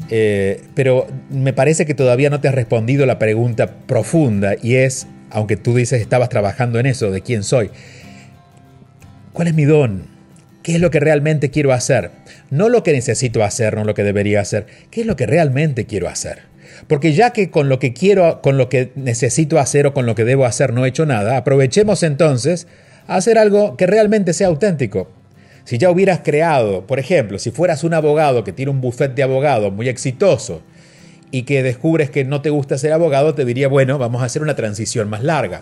eh, 0.10 0.62
pero 0.76 1.08
me 1.30 1.54
parece 1.54 1.86
que 1.86 1.94
todavía 1.94 2.30
no 2.30 2.40
te 2.42 2.48
has 2.48 2.56
respondido 2.56 3.06
la 3.06 3.20
pregunta 3.20 3.78
profunda 3.88 4.56
y 4.62 4.76
es, 4.76 5.08
aunque 5.30 5.58
tú 5.58 5.76
dices 5.76 6.02
estabas 6.02 6.30
trabajando 6.30 6.80
en 6.80 6.86
eso, 6.86 7.12
de 7.12 7.22
quién 7.22 7.44
soy, 7.44 7.70
¿cuál 9.34 9.48
es 9.48 9.54
mi 9.54 9.66
don? 9.66 10.04
¿Qué 10.64 10.76
es 10.76 10.82
lo 10.82 10.92
que 10.92 11.00
realmente 11.00 11.50
quiero 11.50 11.72
hacer? 11.74 12.12
No 12.50 12.70
lo 12.70 12.84
que 12.84 12.92
necesito 12.92 13.44
hacer, 13.44 13.76
no 13.76 13.86
lo 13.86 13.94
que 13.94 14.04
debería 14.04 14.42
hacer. 14.42 14.66
¿Qué 14.92 15.02
es 15.02 15.08
lo 15.08 15.16
que 15.16 15.26
realmente 15.26 15.86
quiero 15.86 16.10
hacer? 16.10 16.40
Porque 16.88 17.14
ya 17.14 17.32
que 17.32 17.50
con 17.50 17.70
lo 17.70 17.80
que 17.80 17.94
quiero, 17.94 18.42
con 18.42 18.58
lo 18.58 18.70
que 18.70 18.92
necesito 18.96 19.60
hacer 19.60 19.88
o 19.88 19.94
con 19.94 20.06
lo 20.06 20.16
que 20.16 20.26
debo 20.26 20.46
hacer 20.46 20.74
no 20.74 20.86
he 20.86 20.90
hecho 20.90 21.06
nada, 21.06 21.38
aprovechemos 21.38 22.04
entonces 22.04 22.68
a 23.08 23.16
hacer 23.16 23.38
algo 23.38 23.78
que 23.78 23.88
realmente 23.88 24.34
sea 24.34 24.48
auténtico. 24.48 25.10
Si 25.63 25.78
ya 25.78 25.91
hubieras 25.91 26.22
creado, 26.24 26.88
por 26.88 27.00
ejemplo, 27.00 27.39
si 27.39 27.52
fueras 27.52 27.84
un 27.84 27.93
abogado 27.93 28.43
que 28.43 28.54
tiene 28.54 28.72
un 28.72 28.82
buffet 28.82 29.13
de 29.13 29.24
abogados 29.24 29.72
muy 29.72 29.88
exitoso 29.88 30.62
y 31.32 31.43
que 31.43 31.62
descubres 31.62 32.10
que 32.10 32.26
no 32.26 32.41
te 32.41 32.50
gusta 32.50 32.78
ser 32.78 32.91
abogado, 32.91 33.36
te 33.36 33.45
diría, 33.45 33.67
bueno, 33.67 33.98
vamos 33.98 34.22
a 34.22 34.26
hacer 34.26 34.41
una 34.41 34.56
transición 34.56 35.10
más 35.10 35.24
larga. 35.24 35.62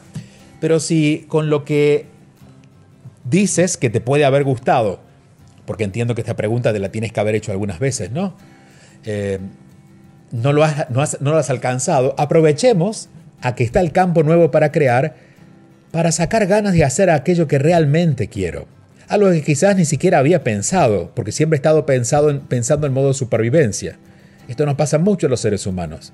Pero 0.62 0.79
si 0.79 1.25
con 1.27 1.49
lo 1.49 1.65
que 1.65 2.05
dices 3.25 3.77
que 3.77 3.89
te 3.89 3.99
puede 3.99 4.23
haber 4.23 4.43
gustado, 4.43 5.01
porque 5.65 5.83
entiendo 5.83 6.15
que 6.15 6.21
esta 6.21 6.36
pregunta 6.36 6.71
te 6.71 6.79
la 6.79 6.89
tienes 6.89 7.12
que 7.12 7.19
haber 7.19 7.36
hecho 7.36 7.51
algunas 7.51 7.79
veces, 7.79 8.12
¿no? 8.12 8.33
Eh, 9.03 9.39
no, 10.31 10.53
lo 10.53 10.63
has, 10.63 10.89
no, 10.89 11.03
no 11.19 11.31
lo 11.31 11.38
has 11.38 11.49
alcanzado, 11.49 12.15
aprovechemos 12.17 13.10
a 13.41 13.55
que 13.55 13.63
está 13.63 13.81
el 13.81 13.91
campo 13.91 14.23
nuevo 14.23 14.51
para 14.51 14.71
crear, 14.71 15.15
para 15.91 16.12
sacar 16.12 16.47
ganas 16.47 16.73
de 16.73 16.86
hacer 16.86 17.10
aquello 17.10 17.47
que 17.47 17.60
realmente 17.60 18.29
quiero 18.29 18.76
algo 19.07 19.31
que 19.31 19.41
quizás 19.41 19.75
ni 19.75 19.85
siquiera 19.85 20.19
había 20.19 20.43
pensado, 20.43 21.11
porque 21.15 21.31
siempre 21.31 21.55
he 21.55 21.59
estado 21.59 21.85
pensado 21.85 22.29
en, 22.29 22.41
pensando 22.41 22.87
en 22.87 22.93
modo 22.93 23.13
supervivencia. 23.13 23.97
Esto 24.47 24.65
nos 24.65 24.75
pasa 24.75 24.97
mucho 24.97 25.27
a 25.27 25.29
los 25.29 25.39
seres 25.39 25.65
humanos. 25.65 26.13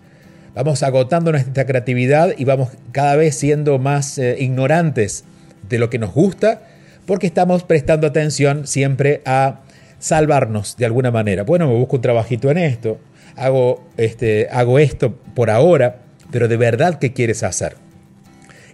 Vamos 0.55 0.83
agotando 0.83 1.31
nuestra 1.31 1.65
creatividad 1.65 2.35
y 2.37 2.45
vamos 2.45 2.69
cada 2.91 3.15
vez 3.15 3.35
siendo 3.35 3.79
más 3.79 4.17
eh, 4.19 4.35
ignorantes 4.39 5.23
de 5.67 5.79
lo 5.79 5.89
que 5.89 5.97
nos 5.97 6.13
gusta, 6.13 6.61
porque 7.07 7.25
estamos 7.25 7.63
prestando 7.63 8.05
atención 8.05 8.67
siempre 8.67 9.21
a 9.25 9.61
salvarnos 9.97 10.77
de 10.77 10.85
alguna 10.85 11.09
manera. 11.09 11.43
Bueno, 11.43 11.67
me 11.67 11.75
busco 11.75 11.95
un 11.95 12.01
trabajito 12.03 12.51
en 12.51 12.59
esto, 12.59 12.99
hago, 13.35 13.87
este, 13.97 14.47
hago 14.51 14.77
esto 14.77 15.15
por 15.33 15.49
ahora, 15.49 16.01
pero 16.31 16.47
de 16.47 16.57
verdad, 16.57 16.99
¿qué 16.99 17.13
quieres 17.13 17.41
hacer? 17.41 17.75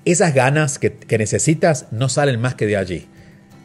Esas 0.04 0.34
ganas 0.34 0.80
que 0.80 1.18
necesitas 1.18 1.88
no 1.92 2.10
salen 2.10 2.40
más 2.42 2.56
que 2.56 2.66
de 2.66 2.78
allí. 2.78 3.08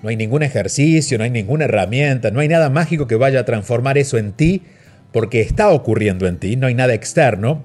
No 0.05 0.11
hay 0.11 0.17
ningún 0.17 0.43
ejercicio, 0.43 1.17
no 1.17 1.25
hay 1.25 1.31
ninguna 1.31 1.65
herramienta, 1.65 2.31
no 2.31 2.41
hay 2.41 2.49
nada 2.49 2.69
mágico 2.69 3.07
que 3.07 3.15
vaya 3.15 3.41
a 3.41 3.45
transformar 3.47 3.97
eso 3.97 4.19
en 4.19 4.33
ti 4.33 4.61
porque 5.13 5.41
está 5.41 5.71
ocurriendo 5.71 6.27
en 6.27 6.37
ti, 6.37 6.57
no 6.57 6.67
hay 6.67 6.75
nada 6.75 6.93
externo, 6.93 7.65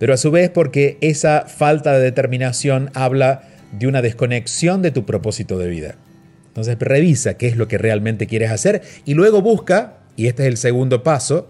pero 0.00 0.12
a 0.12 0.16
su 0.16 0.32
vez 0.32 0.50
porque 0.50 0.98
esa 1.02 1.44
falta 1.46 1.92
de 1.92 2.00
determinación 2.00 2.90
habla 2.94 3.42
de 3.70 3.86
una 3.86 4.02
desconexión 4.02 4.82
de 4.82 4.90
tu 4.90 5.06
propósito 5.06 5.56
de 5.56 5.68
vida. 5.68 5.94
Entonces 6.48 6.76
revisa 6.80 7.34
qué 7.34 7.46
es 7.46 7.56
lo 7.56 7.68
que 7.68 7.78
realmente 7.78 8.26
quieres 8.26 8.50
hacer 8.50 8.82
y 9.04 9.14
luego 9.14 9.40
busca, 9.40 9.98
y 10.16 10.26
este 10.26 10.42
es 10.42 10.48
el 10.48 10.56
segundo 10.56 11.04
paso, 11.04 11.48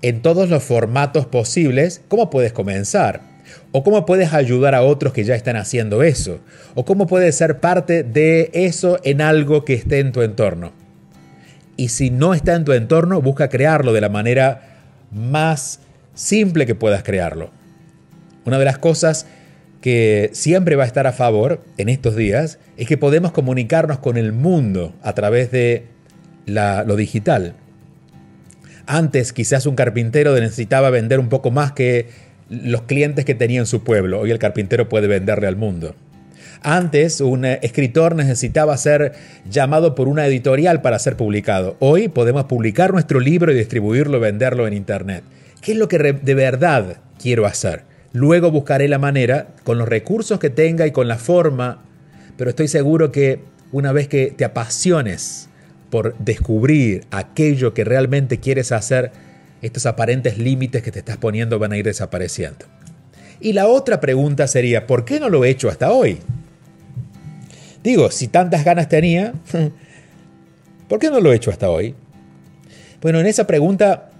en 0.00 0.22
todos 0.22 0.48
los 0.48 0.62
formatos 0.62 1.26
posibles, 1.26 2.02
cómo 2.06 2.30
puedes 2.30 2.52
comenzar. 2.52 3.33
¿O 3.72 3.82
cómo 3.82 4.06
puedes 4.06 4.32
ayudar 4.32 4.74
a 4.74 4.82
otros 4.82 5.12
que 5.12 5.24
ya 5.24 5.34
están 5.34 5.56
haciendo 5.56 6.02
eso? 6.02 6.40
¿O 6.74 6.84
cómo 6.84 7.06
puedes 7.06 7.34
ser 7.36 7.60
parte 7.60 8.02
de 8.02 8.50
eso 8.52 8.98
en 9.04 9.20
algo 9.20 9.64
que 9.64 9.74
esté 9.74 10.00
en 10.00 10.12
tu 10.12 10.22
entorno? 10.22 10.72
Y 11.76 11.88
si 11.88 12.10
no 12.10 12.34
está 12.34 12.54
en 12.54 12.64
tu 12.64 12.72
entorno, 12.72 13.20
busca 13.20 13.48
crearlo 13.48 13.92
de 13.92 14.00
la 14.00 14.08
manera 14.08 14.80
más 15.10 15.80
simple 16.14 16.66
que 16.66 16.74
puedas 16.74 17.02
crearlo. 17.02 17.50
Una 18.44 18.58
de 18.58 18.64
las 18.64 18.78
cosas 18.78 19.26
que 19.80 20.30
siempre 20.32 20.76
va 20.76 20.84
a 20.84 20.86
estar 20.86 21.06
a 21.06 21.12
favor 21.12 21.62
en 21.76 21.88
estos 21.88 22.16
días 22.16 22.58
es 22.76 22.86
que 22.86 22.96
podemos 22.96 23.32
comunicarnos 23.32 23.98
con 23.98 24.16
el 24.16 24.32
mundo 24.32 24.94
a 25.02 25.14
través 25.14 25.50
de 25.50 25.86
lo 26.46 26.96
digital. 26.96 27.54
Antes 28.86 29.32
quizás 29.32 29.66
un 29.66 29.76
carpintero 29.76 30.34
necesitaba 30.34 30.90
vender 30.90 31.18
un 31.18 31.28
poco 31.28 31.50
más 31.50 31.72
que 31.72 32.08
los 32.48 32.82
clientes 32.82 33.24
que 33.24 33.34
tenía 33.34 33.60
en 33.60 33.66
su 33.66 33.82
pueblo. 33.82 34.20
Hoy 34.20 34.30
el 34.30 34.38
carpintero 34.38 34.88
puede 34.88 35.06
venderle 35.06 35.46
al 35.46 35.56
mundo. 35.56 35.94
Antes 36.62 37.20
un 37.20 37.44
escritor 37.44 38.14
necesitaba 38.14 38.76
ser 38.78 39.12
llamado 39.50 39.94
por 39.94 40.08
una 40.08 40.26
editorial 40.26 40.80
para 40.80 40.98
ser 40.98 41.16
publicado. 41.16 41.76
Hoy 41.78 42.08
podemos 42.08 42.44
publicar 42.44 42.92
nuestro 42.92 43.20
libro 43.20 43.52
y 43.52 43.54
distribuirlo, 43.54 44.18
venderlo 44.18 44.66
en 44.66 44.72
Internet. 44.72 45.24
¿Qué 45.60 45.72
es 45.72 45.78
lo 45.78 45.88
que 45.88 45.98
de 45.98 46.34
verdad 46.34 46.98
quiero 47.18 47.44
hacer? 47.44 47.82
Luego 48.12 48.50
buscaré 48.50 48.88
la 48.88 48.98
manera, 48.98 49.48
con 49.64 49.76
los 49.76 49.88
recursos 49.88 50.38
que 50.38 50.48
tenga 50.48 50.86
y 50.86 50.92
con 50.92 51.08
la 51.08 51.18
forma, 51.18 51.82
pero 52.36 52.50
estoy 52.50 52.68
seguro 52.68 53.12
que 53.12 53.40
una 53.72 53.92
vez 53.92 54.08
que 54.08 54.32
te 54.36 54.44
apasiones 54.44 55.48
por 55.90 56.16
descubrir 56.18 57.04
aquello 57.10 57.74
que 57.74 57.84
realmente 57.84 58.38
quieres 58.38 58.72
hacer, 58.72 59.12
estos 59.66 59.86
aparentes 59.86 60.38
límites 60.38 60.82
que 60.82 60.92
te 60.92 61.00
estás 61.00 61.16
poniendo 61.16 61.58
van 61.58 61.72
a 61.72 61.76
ir 61.76 61.84
desapareciendo. 61.84 62.66
Y 63.40 63.52
la 63.52 63.66
otra 63.66 64.00
pregunta 64.00 64.46
sería, 64.46 64.86
¿por 64.86 65.04
qué 65.04 65.20
no 65.20 65.28
lo 65.28 65.44
he 65.44 65.50
hecho 65.50 65.68
hasta 65.68 65.90
hoy? 65.90 66.18
Digo, 67.82 68.10
si 68.10 68.28
tantas 68.28 68.64
ganas 68.64 68.88
tenía, 68.88 69.34
¿por 70.88 70.98
qué 70.98 71.10
no 71.10 71.20
lo 71.20 71.32
he 71.32 71.36
hecho 71.36 71.50
hasta 71.50 71.68
hoy? 71.68 71.94
Bueno, 73.02 73.20
en 73.20 73.26
esa 73.26 73.46
pregunta 73.46 74.10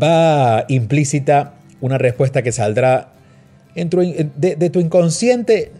va 0.00 0.66
implícita 0.68 1.54
una 1.80 1.98
respuesta 1.98 2.42
que 2.42 2.52
saldrá 2.52 3.12
de, 3.74 4.70
tu 4.70 4.80
inconsciente, 4.80 5.72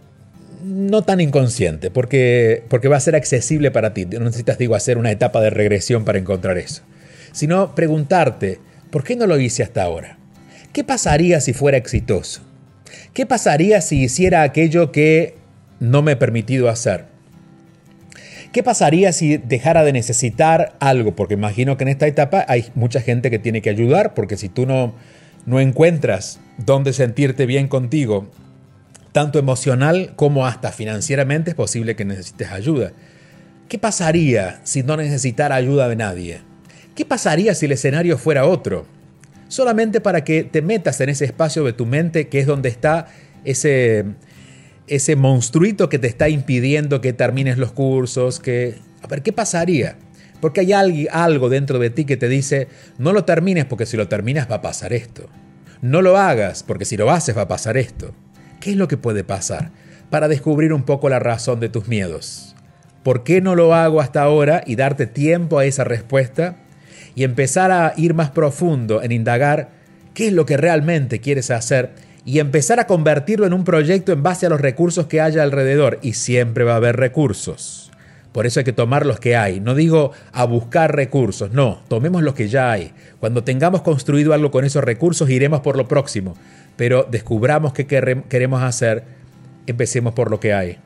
no 0.63 1.03
tan 1.03 1.21
inconsciente, 1.21 1.91
porque, 1.91 2.63
porque 2.67 2.87
va 2.87 2.97
a 2.97 2.99
ser 2.99 3.15
accesible 3.15 3.71
para 3.71 3.93
ti. 3.93 4.05
No 4.05 4.25
necesitas, 4.25 4.57
digo, 4.57 4.75
hacer 4.75 4.97
una 4.97 5.11
etapa 5.11 5.41
de 5.41 5.49
regresión 5.49 6.05
para 6.05 6.17
encontrar 6.17 6.57
eso. 6.57 6.81
Sino 7.31 7.75
preguntarte, 7.75 8.59
¿por 8.91 9.03
qué 9.03 9.15
no 9.15 9.27
lo 9.27 9.39
hice 9.39 9.63
hasta 9.63 9.83
ahora? 9.83 10.17
¿Qué 10.73 10.83
pasaría 10.83 11.39
si 11.41 11.53
fuera 11.53 11.77
exitoso? 11.77 12.41
¿Qué 13.13 13.25
pasaría 13.25 13.81
si 13.81 14.03
hiciera 14.03 14.43
aquello 14.43 14.91
que 14.91 15.35
no 15.79 16.01
me 16.01 16.13
he 16.13 16.15
permitido 16.15 16.69
hacer? 16.69 17.05
¿Qué 18.51 18.63
pasaría 18.63 19.11
si 19.11 19.37
dejara 19.37 19.83
de 19.83 19.93
necesitar 19.93 20.75
algo? 20.79 21.15
Porque 21.15 21.33
imagino 21.33 21.77
que 21.77 21.83
en 21.83 21.89
esta 21.89 22.07
etapa 22.07 22.45
hay 22.47 22.71
mucha 22.73 23.01
gente 23.01 23.29
que 23.29 23.39
tiene 23.39 23.61
que 23.61 23.69
ayudar, 23.69 24.13
porque 24.13 24.37
si 24.37 24.49
tú 24.49 24.65
no, 24.65 24.95
no 25.45 25.59
encuentras 25.59 26.39
dónde 26.57 26.93
sentirte 26.93 27.45
bien 27.45 27.67
contigo, 27.67 28.29
tanto 29.11 29.39
emocional 29.39 30.13
como 30.15 30.45
hasta 30.45 30.71
financieramente, 30.71 31.51
es 31.51 31.55
posible 31.55 31.95
que 31.95 32.05
necesites 32.05 32.51
ayuda. 32.51 32.93
¿Qué 33.67 33.79
pasaría 33.79 34.59
si 34.63 34.83
no 34.83 34.97
necesitara 34.97 35.55
ayuda 35.55 35.87
de 35.87 35.95
nadie? 35.95 36.41
¿Qué 36.95 37.03
pasaría 37.03 37.53
si 37.53 37.65
el 37.65 37.73
escenario 37.73 38.17
fuera 38.17 38.45
otro? 38.45 38.85
Solamente 39.49 39.99
para 39.99 40.23
que 40.23 40.45
te 40.45 40.61
metas 40.61 41.01
en 41.01 41.09
ese 41.09 41.25
espacio 41.25 41.65
de 41.65 41.73
tu 41.73 41.85
mente 41.85 42.29
que 42.29 42.39
es 42.39 42.47
donde 42.47 42.69
está 42.69 43.07
ese, 43.43 44.05
ese 44.87 45.17
monstruito 45.17 45.89
que 45.89 45.99
te 45.99 46.07
está 46.07 46.29
impidiendo 46.29 47.01
que 47.01 47.11
termines 47.11 47.57
los 47.57 47.73
cursos, 47.73 48.39
que... 48.39 48.75
A 49.01 49.07
ver, 49.07 49.23
¿qué 49.23 49.33
pasaría? 49.33 49.97
Porque 50.39 50.61
hay 50.61 50.71
algo 51.11 51.49
dentro 51.49 51.79
de 51.79 51.89
ti 51.89 52.05
que 52.05 52.15
te 52.15 52.29
dice, 52.29 52.69
no 52.97 53.11
lo 53.11 53.25
termines 53.25 53.65
porque 53.65 53.85
si 53.85 53.97
lo 53.97 54.07
terminas 54.07 54.49
va 54.49 54.55
a 54.55 54.61
pasar 54.61 54.93
esto. 54.93 55.29
No 55.81 56.01
lo 56.01 56.17
hagas 56.17 56.63
porque 56.63 56.85
si 56.85 56.95
lo 56.95 57.11
haces 57.11 57.35
va 57.35 57.41
a 57.41 57.47
pasar 57.49 57.75
esto. 57.75 58.13
¿Qué 58.61 58.71
es 58.71 58.77
lo 58.77 58.87
que 58.87 58.95
puede 58.95 59.25
pasar? 59.25 59.71
Para 60.09 60.29
descubrir 60.29 60.71
un 60.71 60.83
poco 60.83 61.09
la 61.09 61.19
razón 61.19 61.59
de 61.59 61.67
tus 61.67 61.89
miedos. 61.89 62.55
¿Por 63.03 63.23
qué 63.23 63.41
no 63.41 63.53
lo 63.53 63.75
hago 63.75 63.99
hasta 63.99 64.21
ahora 64.21 64.63
y 64.65 64.77
darte 64.77 65.07
tiempo 65.07 65.59
a 65.59 65.65
esa 65.65 65.83
respuesta? 65.83 66.55
Y 67.15 67.23
empezar 67.23 67.71
a 67.71 67.93
ir 67.97 68.13
más 68.13 68.29
profundo 68.29 69.01
en 69.01 69.11
indagar 69.11 69.69
qué 70.13 70.27
es 70.27 70.33
lo 70.33 70.45
que 70.45 70.57
realmente 70.57 71.19
quieres 71.19 71.49
hacer 71.49 71.91
y 72.25 72.39
empezar 72.39 72.79
a 72.79 72.87
convertirlo 72.87 73.45
en 73.45 73.53
un 73.53 73.63
proyecto 73.63 74.11
en 74.11 74.23
base 74.23 74.45
a 74.45 74.49
los 74.49 74.59
recursos 74.59 75.07
que 75.07 75.21
haya 75.21 75.43
alrededor. 75.43 75.99
Y 76.01 76.13
siempre 76.13 76.63
va 76.63 76.73
a 76.73 76.77
haber 76.77 76.97
recursos. 76.97 77.91
Por 78.35 78.45
eso 78.45 78.59
hay 78.59 78.65
que 78.65 78.73
tomar 78.73 79.05
los 79.05 79.21
que 79.21 79.37
hay. 79.37 79.61
No 79.61 79.75
digo 79.75 80.11
a 80.33 80.43
buscar 80.43 80.93
recursos, 80.93 81.51
no, 81.51 81.81
tomemos 81.87 82.21
los 82.21 82.33
que 82.33 82.49
ya 82.49 82.69
hay. 82.69 82.91
Cuando 83.21 83.45
tengamos 83.45 83.81
construido 83.81 84.33
algo 84.33 84.51
con 84.51 84.65
esos 84.65 84.83
recursos, 84.83 85.29
iremos 85.29 85.61
por 85.61 85.77
lo 85.77 85.87
próximo. 85.87 86.35
Pero 86.75 87.07
descubramos 87.09 87.71
qué 87.71 87.87
queremos 87.87 88.61
hacer, 88.61 89.05
empecemos 89.67 90.13
por 90.13 90.31
lo 90.31 90.41
que 90.41 90.53
hay. 90.53 90.79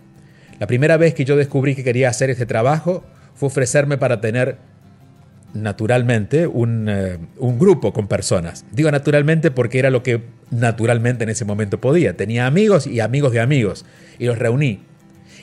La 0.59 0.67
primera 0.67 0.97
vez 0.97 1.15
que 1.15 1.25
yo 1.25 1.37
descubrí 1.37 1.73
que 1.73 1.83
quería 1.83 2.09
hacer 2.09 2.29
este 2.29 2.45
trabajo 2.45 3.03
fue 3.33 3.47
ofrecerme 3.47 3.97
para 3.97 4.21
tener 4.21 4.57
naturalmente 5.53 6.47
un, 6.47 6.87
eh, 6.89 7.17
un, 7.37 7.59
grupo 7.59 7.93
con 7.93 8.07
personas. 8.07 8.65
Digo 8.71 8.91
naturalmente 8.91 9.51
porque 9.51 9.79
era 9.79 9.89
lo 9.89 10.03
que 10.03 10.21
naturalmente 10.51 11.23
en 11.23 11.29
ese 11.29 11.45
momento 11.45 11.79
podía. 11.81 12.15
Tenía 12.15 12.45
amigos 12.45 12.87
y 12.87 12.99
amigos 12.99 13.31
de 13.31 13.39
amigos 13.39 13.85
y 14.19 14.25
los 14.25 14.37
reuní. 14.37 14.81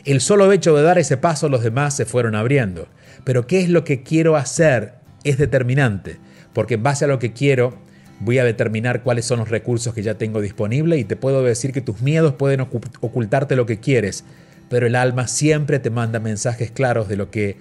El 0.05 0.21
solo 0.21 0.53
hecho 0.53 0.77
de 0.77 0.83
dar 0.83 0.99
ese 0.99 1.17
paso 1.17 1.49
los 1.49 1.65
demás 1.65 1.97
se 1.97 2.05
fueron 2.05 2.35
abriendo. 2.35 2.89
Pero 3.25 3.47
qué 3.47 3.61
es 3.61 3.69
lo 3.69 3.85
que 3.85 4.03
quiero 4.03 4.37
hacer 4.37 4.95
es 5.25 5.39
determinante, 5.39 6.19
porque 6.53 6.75
en 6.75 6.85
base 6.85 7.05
a 7.05 7.09
lo 7.09 7.19
que 7.19 7.33
quiero 7.33 7.77
voy 8.21 8.39
a 8.39 8.45
determinar 8.45 9.03
cuáles 9.03 9.25
son 9.25 9.41
los 9.41 9.51
recursos 9.51 9.93
que 9.93 10.03
ya 10.03 10.17
tengo 10.17 10.41
disponibles 10.41 11.01
y 11.01 11.05
te 11.05 11.17
puedo 11.17 11.43
decir 11.43 11.73
que 11.73 11.81
tus 11.81 12.01
miedos 12.01 12.35
pueden 12.35 12.61
ocultarte 12.61 13.57
lo 13.57 13.67
que 13.67 13.81
quieres, 13.81 14.25
pero 14.71 14.87
el 14.87 14.95
alma 14.95 15.29
siempre 15.29 15.79
te 15.79 15.91
manda 15.91 16.21
mensajes 16.21 16.71
claros 16.71 17.09
de 17.09 17.17
lo 17.17 17.31
que 17.31 17.57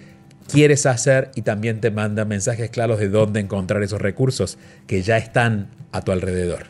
quieres 0.52 0.86
hacer 0.86 1.32
y 1.36 1.42
también 1.42 1.82
te 1.82 1.92
manda 1.92 2.26
mensajes 2.26 2.70
claros 2.70 3.00
de 3.00 3.10
dónde 3.10 3.40
encontrar 3.40 3.84
esos 3.84 4.02
recursos 4.02 4.58
que 4.88 5.02
ya 5.02 5.18
están 5.18 5.70
a 5.92 6.02
tu 6.02 6.12
alrededor. 6.12 6.68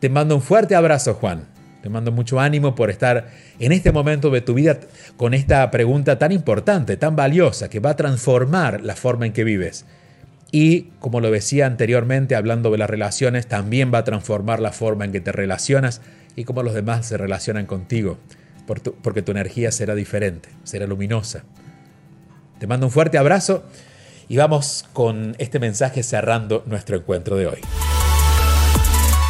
Te 0.00 0.08
mando 0.08 0.36
un 0.36 0.42
fuerte 0.42 0.74
abrazo, 0.74 1.14
Juan. 1.14 1.46
Te 1.82 1.90
mando 1.90 2.12
mucho 2.12 2.40
ánimo 2.40 2.74
por 2.74 2.88
estar 2.88 3.28
en 3.58 3.72
este 3.72 3.92
momento 3.92 4.30
de 4.30 4.40
tu 4.40 4.54
vida 4.54 4.80
con 5.18 5.34
esta 5.34 5.70
pregunta 5.70 6.18
tan 6.18 6.32
importante, 6.32 6.96
tan 6.96 7.14
valiosa, 7.14 7.68
que 7.68 7.78
va 7.78 7.90
a 7.90 7.96
transformar 7.96 8.80
la 8.80 8.96
forma 8.96 9.26
en 9.26 9.34
que 9.34 9.44
vives. 9.44 9.84
Y, 10.50 10.92
como 10.98 11.20
lo 11.20 11.30
decía 11.30 11.66
anteriormente, 11.66 12.36
hablando 12.36 12.70
de 12.70 12.78
las 12.78 12.88
relaciones, 12.88 13.48
también 13.48 13.92
va 13.92 13.98
a 13.98 14.04
transformar 14.04 14.60
la 14.60 14.72
forma 14.72 15.04
en 15.04 15.12
que 15.12 15.20
te 15.20 15.32
relacionas 15.32 16.00
y 16.36 16.44
cómo 16.44 16.62
los 16.62 16.74
demás 16.74 17.06
se 17.06 17.18
relacionan 17.18 17.66
contigo, 17.66 18.18
porque 19.02 19.22
tu 19.22 19.32
energía 19.32 19.70
será 19.70 19.94
diferente, 19.94 20.48
será 20.62 20.86
luminosa. 20.86 21.44
Te 22.58 22.66
mando 22.66 22.86
un 22.86 22.92
fuerte 22.92 23.18
abrazo 23.18 23.62
y 24.28 24.36
vamos 24.36 24.84
con 24.92 25.34
este 25.38 25.58
mensaje 25.58 26.02
cerrando 26.02 26.62
nuestro 26.66 26.96
encuentro 26.96 27.36
de 27.36 27.46
hoy. 27.46 27.58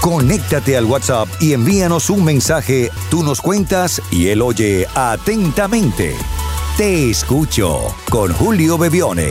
Conéctate 0.01 0.77
al 0.77 0.85
WhatsApp 0.85 1.29
y 1.41 1.55
envíanos 1.55 2.11
un 2.11 2.25
mensaje. 2.25 2.91
Tú 3.11 3.23
nos 3.23 3.41
cuentas 3.41 4.03
y 4.11 4.29
él 4.29 4.43
oye 4.43 4.87
atentamente. 4.95 6.13
Te 6.77 7.11
escucho 7.11 7.95
con 8.11 8.33
Julio 8.35 8.77
Bebione. 8.77 9.31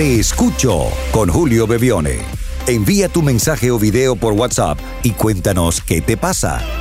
Te 0.00 0.18
escucho 0.18 0.86
con 1.12 1.28
Julio 1.28 1.66
Bebione. 1.66 2.20
Envía 2.66 3.10
tu 3.10 3.20
mensaje 3.20 3.70
o 3.70 3.78
video 3.78 4.16
por 4.16 4.32
WhatsApp 4.32 4.78
y 5.02 5.10
cuéntanos 5.10 5.82
qué 5.82 6.00
te 6.00 6.16
pasa. 6.16 6.79